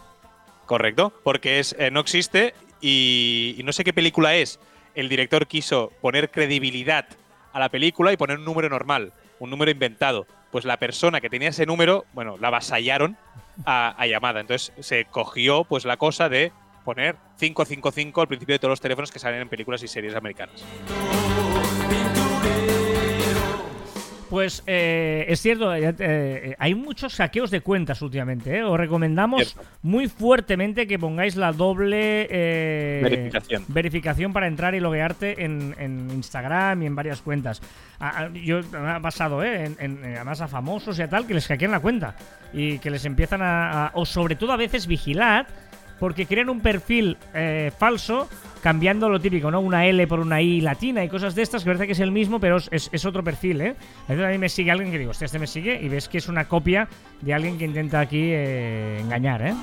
[0.65, 4.59] Correcto, porque es, eh, no existe y, y no sé qué película es.
[4.95, 7.05] El director quiso poner credibilidad
[7.53, 10.25] a la película y poner un número normal, un número inventado.
[10.51, 13.17] Pues la persona que tenía ese número, bueno, la avasallaron
[13.65, 14.39] a, a llamada.
[14.41, 16.51] Entonces se cogió pues la cosa de
[16.87, 20.63] poner 555 al principio de todos los teléfonos que salen en películas y series americanas.
[24.29, 28.57] Pues eh, es cierto, eh, eh, hay muchos saqueos de cuentas últimamente.
[28.57, 28.63] ¿eh?
[28.63, 29.69] Os recomendamos Cierto.
[29.81, 33.63] muy fuertemente que pongáis la doble eh, Verificación.
[33.69, 37.61] verificación para entrar y loguearte en, en Instagram y en varias cuentas.
[37.99, 39.65] A- a- yo me ha pasado, ¿eh?
[39.65, 42.15] en, en- además a famosos y a tal, que les hackean la cuenta
[42.53, 45.47] y que les empiezan a, a- o sobre todo a veces vigilar
[45.99, 48.27] porque crean un perfil eh, falso
[48.61, 49.59] cambiando lo típico, ¿no?
[49.59, 52.11] Una L por una I latina y cosas de estas que parece que es el
[52.11, 53.75] mismo, pero es, otro perfil, ¿eh?
[54.07, 56.27] Veces a mí me sigue alguien que digo, este me sigue y ves que es
[56.27, 56.87] una copia
[57.21, 59.53] de alguien que intenta aquí eh, engañar, ¿eh?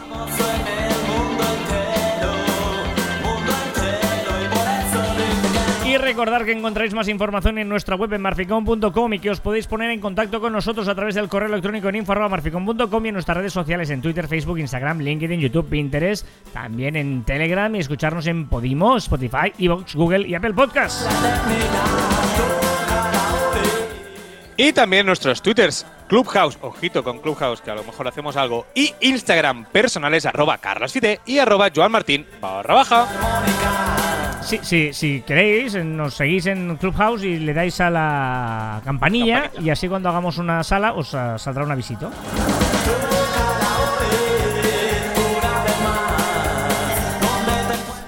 [5.95, 9.69] Y recordar que encontráis más información en nuestra web en marficom.com y que os podéis
[9.69, 13.37] poner en contacto con nosotros a través del correo electrónico en info.marficom.com y en nuestras
[13.37, 18.49] redes sociales en Twitter, Facebook, Instagram, LinkedIn, YouTube, Pinterest, también en Telegram y escucharnos en
[18.49, 21.07] Podimo, Spotify, Evox, Google y Apple Podcasts.
[24.57, 28.93] Y también nuestros twitters, Clubhouse, ojito con Clubhouse, que a lo mejor hacemos algo, y
[29.01, 34.14] Instagram personales, arroba carlosfite y arroba joanmartin barra baja.
[34.45, 39.45] Sí, sí, si queréis, eh, nos seguís en Clubhouse y le dais a la campanilla,
[39.45, 39.67] Campanilla.
[39.67, 42.11] y así cuando hagamos una sala os ah, saldrá una visita.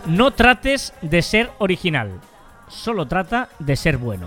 [0.04, 2.20] No trates de ser original,
[2.68, 4.26] solo trata de ser bueno.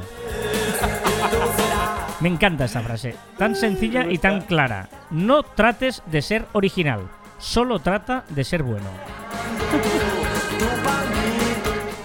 [2.22, 4.89] Me encanta esa frase, tan sencilla y tan clara.
[5.12, 7.07] No trates de ser original,
[7.38, 8.89] solo trata de ser bueno.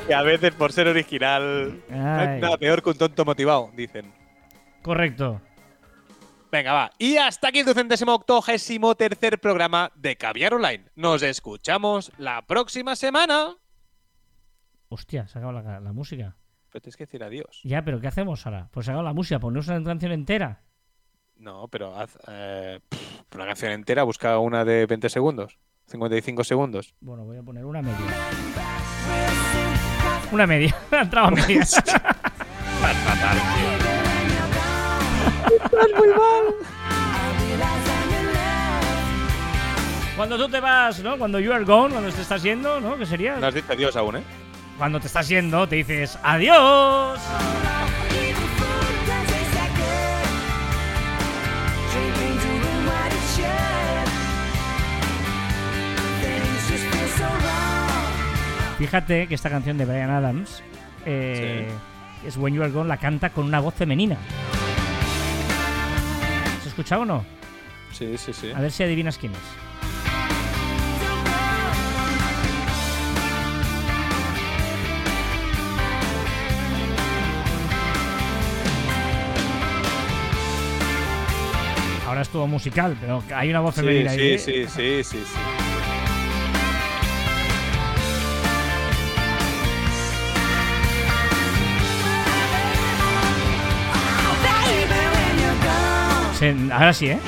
[0.08, 4.12] Y a veces por ser original, no hay nada peor que un tonto motivado, dicen.
[4.82, 5.40] Correcto.
[6.52, 6.90] Venga, va.
[6.98, 10.84] Y hasta aquí el ducentésimo octogésimo tercer programa de Caviar Online.
[10.94, 13.56] Nos escuchamos la próxima semana.
[14.88, 16.36] Hostia, se ha acabado la, la música.
[16.70, 17.60] Pero tienes que decir adiós.
[17.64, 18.68] Ya, pero ¿qué hacemos ahora?
[18.72, 20.60] Pues se ha acabado la música, ponemos una canción entera.
[21.36, 26.94] No, pero haz eh, pff, una canción entera, busca una de 20 segundos, 55 segundos.
[27.00, 27.96] Bueno, voy a poner una media.
[30.32, 30.74] Una media.
[30.90, 31.82] Ha entrado a medias.
[40.16, 41.18] Cuando tú te vas, ¿no?
[41.18, 42.96] Cuando you are gone, cuando te estás yendo, ¿no?
[42.96, 43.36] ¿Qué sería?
[43.36, 44.22] No has dicho adiós aún, ¿eh?
[44.78, 47.20] Cuando te estás yendo, te dices adiós.
[58.84, 60.62] Fíjate que esta canción de Brian Adams
[61.06, 61.70] eh,
[62.26, 64.18] es When You Are Gone, la canta con una voz femenina.
[66.60, 67.24] ¿Has escuchado o no?
[67.92, 68.52] Sí, sí, sí.
[68.54, 69.38] A ver si adivinas quién es.
[82.06, 84.38] Ahora es todo musical, pero hay una voz Sí, femenina sí, ahí.
[84.38, 85.63] sí, sí, sí, sí.
[96.72, 97.18] Ahora sí, ¿eh?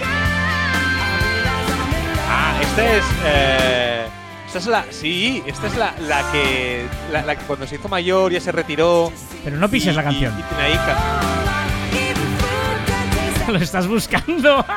[2.28, 3.04] Ah, esta es.
[3.24, 4.06] eh,
[4.46, 4.84] esta es la.
[4.90, 6.86] Sí, esta es la, la que.
[7.12, 9.12] La, la que cuando se hizo mayor ya se retiró.
[9.44, 10.34] Pero no pises y- la canción.
[10.38, 10.96] Y, tiene hija.
[13.52, 14.64] Lo estás buscando.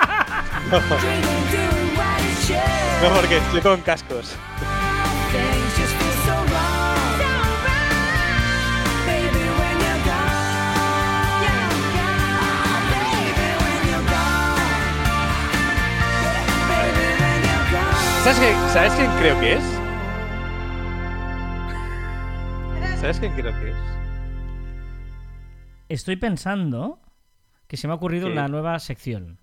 [3.01, 4.33] No, porque estoy con cascos.
[18.23, 19.63] ¿Sabes, qué- ¿Sabes quién creo que es?
[22.99, 23.75] ¿Sabes quién creo que es?
[25.87, 26.99] Estoy pensando
[27.67, 28.33] que se me ha ocurrido ¿Qué?
[28.33, 29.39] una nueva sección.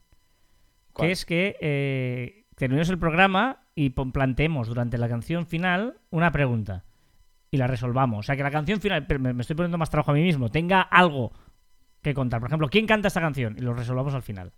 [0.93, 1.09] ¿Cuál?
[1.09, 6.85] Que es que eh, terminemos el programa y planteemos durante la canción final una pregunta.
[7.51, 8.21] Y la resolvamos.
[8.21, 10.83] O sea, que la canción final, me estoy poniendo más trabajo a mí mismo, tenga
[10.83, 11.33] algo
[12.03, 12.41] que contar.
[12.41, 13.55] Por ejemplo, ¿quién canta esta canción?
[13.57, 14.53] Y lo resolvamos al final.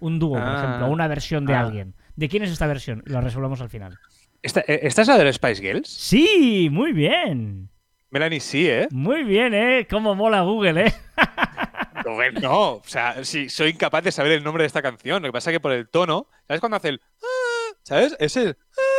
[0.00, 0.58] Un dúo, por Ah.
[0.58, 1.60] ejemplo, o una versión de Ah.
[1.60, 1.94] alguien.
[2.20, 3.02] ¿De quién es esta versión?
[3.06, 3.98] La resolvamos al final.
[4.42, 5.88] ¿Esta, eh, ¿Esta es la de los Spice Girls?
[5.88, 7.70] Sí, muy bien.
[8.10, 8.88] Melanie sí, ¿eh?
[8.90, 9.86] Muy bien, ¿eh?
[9.88, 10.92] Cómo mola Google, ¿eh?
[12.04, 15.22] No, no, o sea, sí, soy incapaz de saber el nombre de esta canción.
[15.22, 17.00] Lo que pasa es que por el tono, ¿sabes cuando hace el...
[17.22, 17.76] ah?
[17.84, 18.14] ¿Sabes?
[18.18, 18.54] Ese,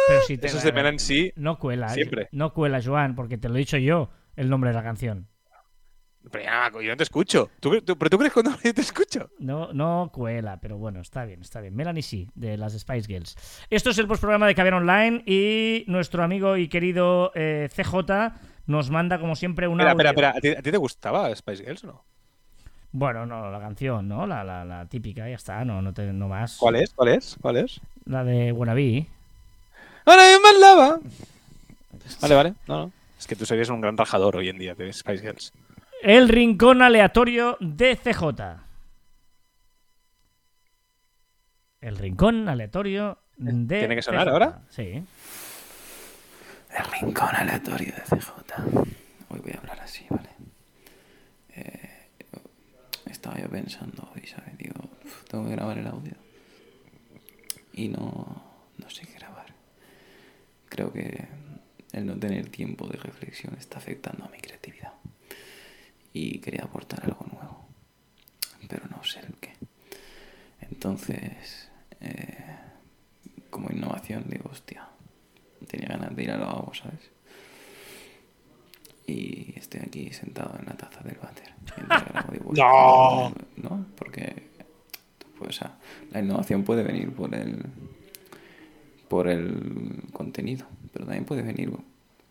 [0.07, 1.31] Pero si te eso es de Melanie sí.
[1.35, 1.89] No cuela.
[1.89, 2.27] Siempre.
[2.31, 5.27] No cuela, Joan, porque te lo he dicho yo, el nombre de la canción.
[6.29, 7.49] Pero ya, yo no te escucho.
[7.59, 9.29] ¿Tú, tú- ¿Pero tú crees que no yo te escucho?
[9.39, 11.75] No, no cuela, pero bueno, está bien, está bien.
[11.75, 13.35] Melanie sí, de las Spice Girls.
[13.69, 18.33] Esto es el postprograma de Caber Online y nuestro amigo y querido eh, CJ
[18.67, 19.89] nos manda, como siempre, una.
[19.89, 20.51] Espera, espera, espera.
[20.51, 22.03] ¿A ti, a ti te gustaba Spice Girls o no?
[22.93, 24.27] Bueno, no, la canción, ¿no?
[24.27, 26.57] La, la, la típica, ya está, no, no, te, no más.
[26.57, 26.93] ¿Cuál es?
[26.93, 27.37] ¿Cuál es?
[27.41, 27.79] ¿Cuál es?
[28.05, 29.07] La de Wannabe.
[30.05, 30.99] ¡Ahora más lava!
[32.21, 32.53] Vale, vale.
[32.67, 32.91] No, no.
[33.19, 35.53] Es que tú serías un gran rajador hoy en día de Spice Girls.
[36.01, 38.59] El rincón aleatorio de CJ.
[41.81, 44.31] El rincón aleatorio de ¿Tiene que sonar CJ.
[44.31, 44.61] ahora?
[44.69, 45.03] Sí.
[46.69, 48.33] El rincón aleatorio de CJ.
[49.29, 50.29] Hoy voy a hablar así, ¿vale?
[51.49, 51.89] Eh,
[53.05, 54.57] estaba yo pensando hoy, ¿sabes?
[54.57, 54.75] Digo,
[55.05, 56.13] "Uf, tengo que grabar el audio.
[57.73, 58.43] Y no,
[58.77, 59.53] no sé qué grabar.
[60.69, 61.27] Creo que
[61.93, 64.93] el no tener tiempo de reflexión está afectando a mi creatividad.
[66.13, 67.65] Y quería aportar algo nuevo.
[68.67, 69.53] Pero no sé el qué.
[70.61, 72.57] Entonces, eh,
[73.49, 74.87] como innovación, digo, hostia,
[75.67, 77.11] tenía ganas de ir al lavabo, ¿sabes?
[79.07, 81.53] Y estoy aquí sentado en la taza del váter.
[82.31, 83.33] digo, No.
[83.57, 84.51] No, porque
[85.37, 85.75] pues, o sea,
[86.11, 87.65] la innovación puede venir por el
[89.09, 91.69] por el contenido, pero también puede venir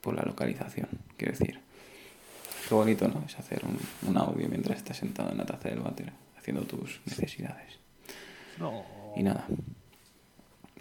[0.00, 1.60] por la localización, quiero decir.
[2.70, 3.24] Qué bonito, ¿no?
[3.26, 3.76] Es hacer un,
[4.08, 7.80] un audio mientras estás sentado en la taza del váter haciendo tus necesidades.
[9.16, 9.44] Y nada.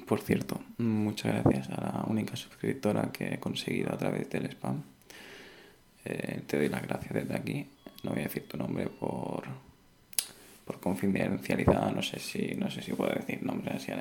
[0.05, 4.83] Por cierto, muchas gracias a la única suscriptora que he conseguido a través del spam.
[6.05, 7.67] Eh, te doy las gracias desde aquí.
[8.03, 9.45] No voy a decir tu nombre por
[10.65, 13.91] por confidencialidad, no sé si no sé si puedo decir nombres, así,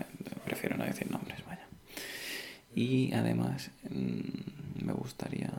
[0.45, 1.67] prefiero no decir nombres, vaya.
[2.75, 5.51] Y además mm, me gustaría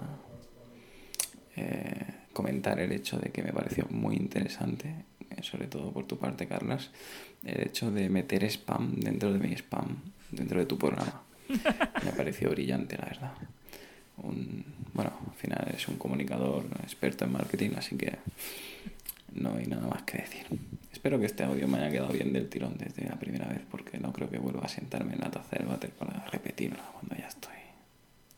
[1.55, 4.87] eh, comentar el hecho de que me pareció muy interesante,
[5.29, 6.89] eh, sobre todo por tu parte, Carlas,
[7.43, 9.97] el hecho de meter spam dentro de mi spam,
[10.31, 11.21] dentro de tu programa.
[12.05, 13.33] Me pareció brillante, la verdad.
[14.23, 14.63] Un,
[14.93, 18.13] bueno, al final es un comunicador experto en marketing, así que
[19.33, 20.45] no hay nada más que decir.
[20.93, 23.97] Espero que este audio me haya quedado bien del tirón desde la primera vez, porque
[23.97, 27.27] no creo que vuelva a sentarme en la taza del váter para repetirlo cuando ya
[27.27, 27.59] estoy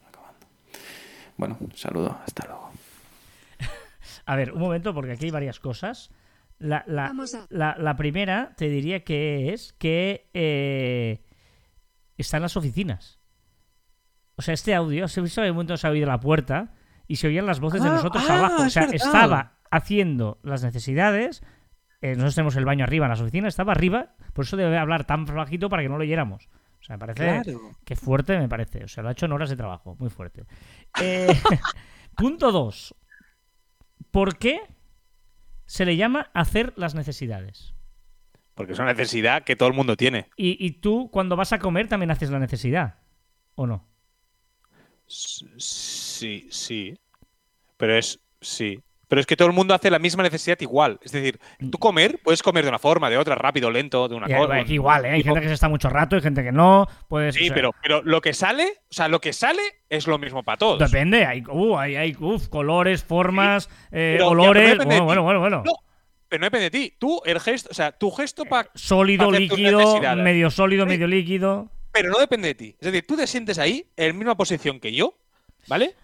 [0.07, 0.47] acabando.
[1.37, 2.71] Bueno, saludo, hasta luego.
[4.25, 6.11] A ver, un momento, porque aquí hay varias cosas.
[6.59, 11.23] La, la- Vamos a- la- la primera te diría que es que eh,
[12.17, 13.19] está en las oficinas.
[14.35, 16.73] O sea, este audio, se en un momento se ha oído la puerta
[17.07, 18.63] y se oían las voces de Ah, nosotros ah, abajo.
[18.63, 21.43] O sea, estaba haciendo las necesidades.
[22.01, 25.05] eh, nosotros tenemos el baño arriba en las oficinas, estaba arriba, por eso debe hablar
[25.05, 26.49] tan bajito para que no lo oyéramos.
[26.79, 27.59] O sea, me parece Claro.
[27.85, 28.83] que fuerte, me parece.
[28.83, 30.43] O sea, lo ha hecho en horas de trabajo, muy fuerte.
[30.99, 31.27] Eh,
[32.17, 32.95] punto 2.
[34.09, 34.61] ¿Por qué
[35.65, 37.73] se le llama hacer las necesidades?
[38.55, 40.29] Porque es una necesidad que todo el mundo tiene.
[40.35, 42.99] Y, y tú, cuando vas a comer, también haces la necesidad.
[43.55, 43.87] ¿O no?
[45.07, 46.97] Sí, sí.
[47.77, 48.19] Pero es.
[48.39, 48.81] Sí.
[49.11, 50.97] Pero es que todo el mundo hace la misma necesidad igual.
[51.03, 51.37] Es decir,
[51.69, 54.59] tú comer, puedes comer de una forma, de otra, rápido, lento, de una cosa.
[54.61, 55.09] eh, igual, ¿eh?
[55.09, 56.87] Hay gente que se está mucho rato, hay gente que no.
[57.09, 60.07] Puedes, Sí, o sea, pero, pero lo que sale, o sea, lo que sale es
[60.07, 60.79] lo mismo para todos.
[60.79, 64.69] Depende, hay, uh, hay, hay uf, colores, formas, eh, Pero- ya, olores.
[64.71, 65.63] depende de bueno, bueno, bueno, bueno.
[65.65, 65.73] No,
[66.29, 66.93] pero no depende de ti.
[66.97, 68.69] Tú, el gesto, o sea, tu gesto para.
[68.75, 70.89] Sólido, hacer tus líquido, medio sólido, Sí.
[70.89, 71.69] medio líquido.
[71.91, 72.75] Pero no depende de ti.
[72.79, 75.17] Es decir, tú te sientes ahí, en la misma posición que yo,
[75.67, 75.95] ¿vale?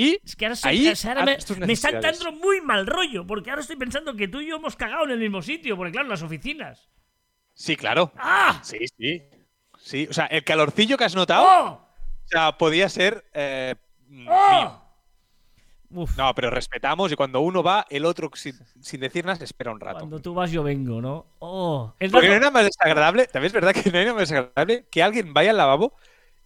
[0.00, 2.86] Y Es que ahora, se- ahí o sea, ahora me, me está entrando muy mal
[2.86, 5.76] rollo, porque ahora estoy pensando que tú y yo hemos cagado en el mismo sitio,
[5.76, 6.88] porque claro, las oficinas.
[7.54, 8.12] Sí, claro.
[8.16, 8.60] ¡Ah!
[8.62, 9.22] Sí, sí.
[9.76, 11.68] Sí, o sea, el calorcillo que has notado, ¡Oh!
[11.70, 13.74] o sea, podía ser eh.
[14.28, 14.80] ¡Oh!
[15.90, 19.44] Uf, No, pero respetamos y cuando uno va, el otro sin, sin decir nada se
[19.44, 19.98] espera un rato.
[19.98, 21.26] cuando tú vas, yo vengo, ¿no?
[21.40, 21.92] ¡Oh!
[21.98, 24.86] Porque no hay nada más desagradable, también es verdad que no hay nada más desagradable
[24.92, 25.96] que alguien vaya al lavabo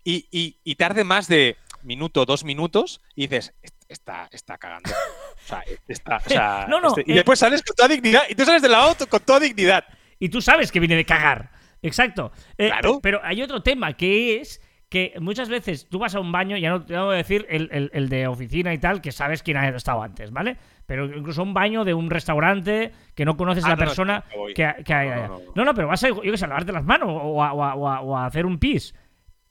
[0.05, 4.91] y, y- y tarde más de minuto, dos minutos y dices, "Est- está, está cagando.
[4.91, 8.23] O sea, está, o sea, No, no, este- y eh, después sales con toda dignidad
[8.29, 9.85] y tú sales del lavabo con toda dignidad.
[10.19, 11.51] Y tú sabes que viene de cagar.
[11.83, 12.31] Exacto.
[12.59, 13.01] Eh, Claro.
[13.03, 16.69] Pero hay otro tema que es que muchas veces tú vas a un baño, ya
[16.69, 19.57] no te voy a decir el, el- el de oficina y tal, que sabes quién
[19.57, 20.59] ha estado antes, ¿vale?
[20.85, 24.25] Pero incluso un baño de un restaurante que no conoces a Ah, la no, persona
[24.37, 25.29] no que, que hay No, allá.
[25.57, 25.75] no, no.
[25.75, 27.89] Pero vas a, yo qué sé, a lavarte las manos o a, o a- o
[27.89, 28.95] a- o a hacer un pis.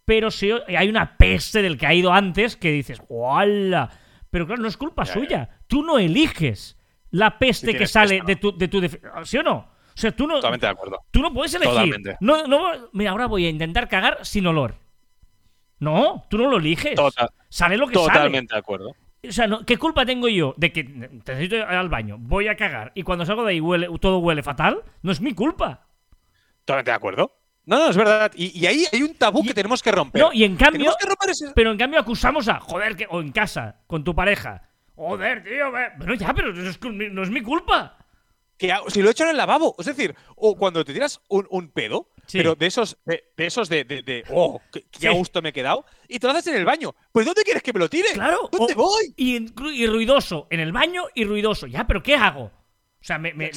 [0.05, 3.89] Pero si hay una peste del que ha ido antes que dices, ¡hola!
[4.29, 5.49] Pero claro, no es culpa Ya, suya.
[5.67, 6.77] Tú no eliges
[7.11, 8.25] la peste que sale peste, ¿no?
[8.27, 9.55] de tu, de tu def- ¿Sí o no?
[9.93, 10.99] O sea, tú no, Totalmente de acuerdo.
[11.11, 11.73] Tú no puedes elegir.
[11.73, 12.17] Totalmente.
[12.21, 14.75] No, no, mira, ahora voy a intentar cagar sin olor.
[15.79, 16.95] No, tú no lo eliges.
[16.95, 18.89] Total- sale lo que Totalmente de acuerdo.
[18.93, 19.29] sale.
[19.29, 22.55] O sea, no- ¿qué culpa tengo yo de que necesito ir al baño, voy a
[22.55, 24.81] cagar y cuando salgo de ahí huele, todo huele fatal?
[25.03, 25.87] No es mi culpa.
[26.65, 27.37] Totalmente de acuerdo.
[27.71, 28.31] No, no, es verdad.
[28.35, 30.21] Y, y ahí hay un tabú Y- que tenemos que romper.
[30.21, 30.93] No, y en cambio,
[31.27, 34.69] ese- pero en cambio acusamos a, joder, que, o en casa, con tu pareja.
[34.95, 37.97] Joder, tío, bueno, ya, pero no es, no es mi culpa.
[38.57, 39.73] que si lo he hecho en el lavabo.
[39.79, 42.37] Es decir, o cuando te tiras un, un pedo, Sí.
[42.37, 45.49] pero de esos de, de esos de, de, de, oh, qué, qué a gusto me
[45.49, 46.93] he quedado, y te lo haces en el baño.
[47.11, 48.09] Pues ¿dónde quieres que me lo tire?
[48.13, 48.47] Claro.
[48.51, 49.13] ¿Dónde o- voy?
[49.17, 49.47] Y
[49.87, 51.65] ruidoso, en el baño y ruidoso.
[51.67, 52.51] Ya, pero ¿qué hago?
[53.01, 53.49] O sea, ¿me, me-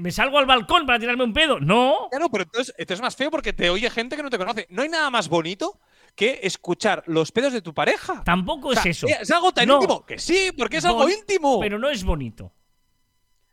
[0.00, 1.60] me salgo al balcón para tirarme un pedo?
[1.60, 2.08] No.
[2.10, 4.66] Claro, pero entonces, esto es más feo porque te oye gente que no te conoce.
[4.70, 5.78] No hay nada más bonito
[6.14, 8.24] que escuchar los pedos de tu pareja.
[8.24, 9.06] Tampoco O sea, es eso.
[9.06, 9.74] ¿Es algo tan No.
[9.74, 10.06] íntimo?
[10.06, 11.60] Que sí, porque es algo íntimo.
[11.60, 12.52] Pero no es bonito.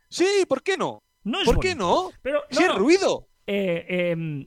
[0.08, 1.02] Sí, ¿por qué no?
[1.24, 2.10] No es ¿Por qué no?
[2.22, 3.28] Pero Sí, no, es ruido.
[3.46, 4.46] eh, eh,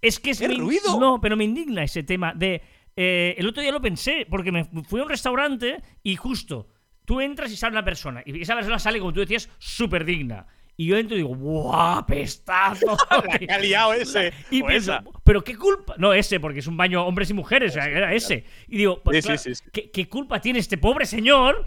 [0.00, 1.00] es que es, ¿Es ruido?
[1.00, 2.62] No, pero me indigna ese tema de.
[2.94, 6.68] eh, el otro día lo pensé, porque me fui a un restaurante y justo
[7.08, 8.22] tú entras y sale una persona.
[8.26, 10.46] Y esa persona sale, como tú decías, súper digna.
[10.76, 12.96] Y yo entro y digo, ¡guau, pestazo!
[13.26, 14.32] La que ha liado ese.
[14.50, 15.04] Y o pienso, esa.
[15.24, 15.94] pero qué culpa.
[15.96, 18.44] No, ese, porque es un baño hombres y mujeres, o sea, era ese.
[18.68, 19.64] Y digo, pues, Sí, sí, claro, sí, sí.
[19.72, 21.64] ¿qué, qué culpa tiene este pobre señor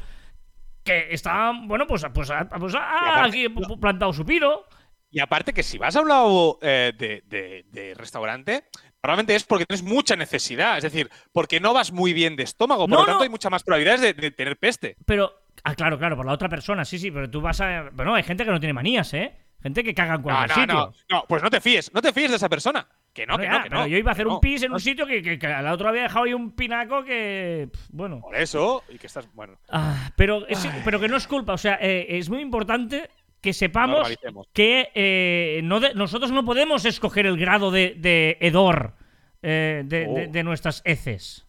[0.84, 3.50] que está, bueno, pues, pues, pues aquí
[3.82, 4.66] plantado su piro?
[5.10, 8.64] Y aparte que si vas a un lado eh, de, de- de restaurante,
[9.02, 10.78] probablemente es porque tienes mucha necesidad.
[10.78, 12.84] Es decir, porque no vas muy bien de estómago.
[12.88, 13.24] Por No, lo tanto, no.
[13.24, 14.96] hay muchas más probabilidades de, de tener peste.
[15.06, 15.34] Pero,
[15.64, 17.90] ah, claro, claro, por la otra persona, sí, sí, pero tú vas a.
[17.94, 19.36] Bueno, hay gente que no tiene manías, ¿eh?
[19.62, 20.76] Gente que caga en cualquier no, sitio.
[21.10, 21.26] no, no.
[21.28, 21.94] Pues no te fíes.
[21.94, 22.88] No te fíes de esa persona.
[23.14, 23.88] Que no, que ya, no, que pero no.
[23.88, 25.74] yo iba a hacer que un pis en un sitio que, que, que a la
[25.74, 27.70] otra había dejado ahí un pinaco que.
[27.90, 28.22] Bueno.
[28.22, 28.84] Por eso.
[28.90, 29.28] Y que estás.
[29.36, 29.60] Bueno.
[29.70, 33.10] Ah, pero, es- pero que no es culpa, o sea, eh, es muy importante
[33.42, 34.08] que sepamos
[34.54, 38.96] que eh, no de- nosotros no podemos escoger el grado de, de hedor
[39.42, 40.32] eh, de, Oh.
[40.32, 41.48] de nuestras heces.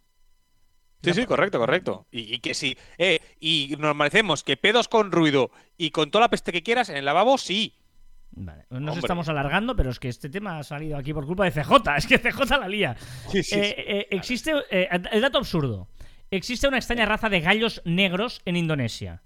[1.02, 2.06] Sí, sí, correcto, correcto.
[2.12, 2.76] Y, y que sí.
[2.96, 6.96] Eh, y normalicemos que pedos con ruido y con toda la peste que quieras en
[6.96, 7.74] el lavabo, sí.
[8.34, 9.00] Vale, nos Hombre.
[9.00, 11.72] estamos alargando, pero es que este tema ha salido aquí por culpa de CJ.
[11.98, 12.96] Es que CJ la lía.
[13.30, 14.16] Sí, sí, Eh, sí.
[14.16, 15.88] existe el dato absurdo.
[16.30, 19.22] Existe una extraña raza de gallos negros en Indonesia.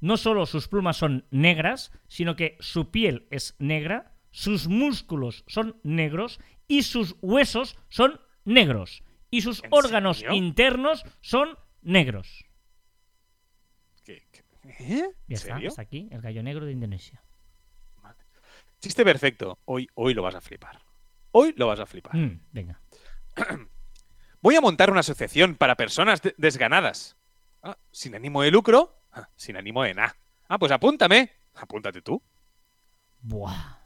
[0.00, 5.78] No solo sus plumas son negras, sino que su piel es negra, sus músculos son
[5.82, 9.02] negros y sus huesos son negros.
[9.30, 10.34] Y sus ¿En órganos serio?
[10.34, 12.44] internos son negros.
[14.04, 14.74] ¿Qué- qué- ¿Eh?
[14.86, 15.70] Ya ¿En está, serio?
[15.78, 17.22] aquí, el gallo negro de Indonesia.
[18.80, 19.58] Chiste perfecto.
[19.66, 20.80] Hoy, hoy lo vas a flipar.
[21.32, 22.16] Hoy lo vas a flipar.
[22.16, 22.80] Mm, venga.
[24.40, 27.16] Voy a montar una asociación para personas de- desganadas.
[27.62, 28.99] Ah, sin ánimo de lucro,
[29.36, 30.16] sin ánimo de nada.
[30.48, 31.30] Ah, pues apúntame.
[31.54, 32.22] Apúntate tú.
[33.22, 33.79] Buah.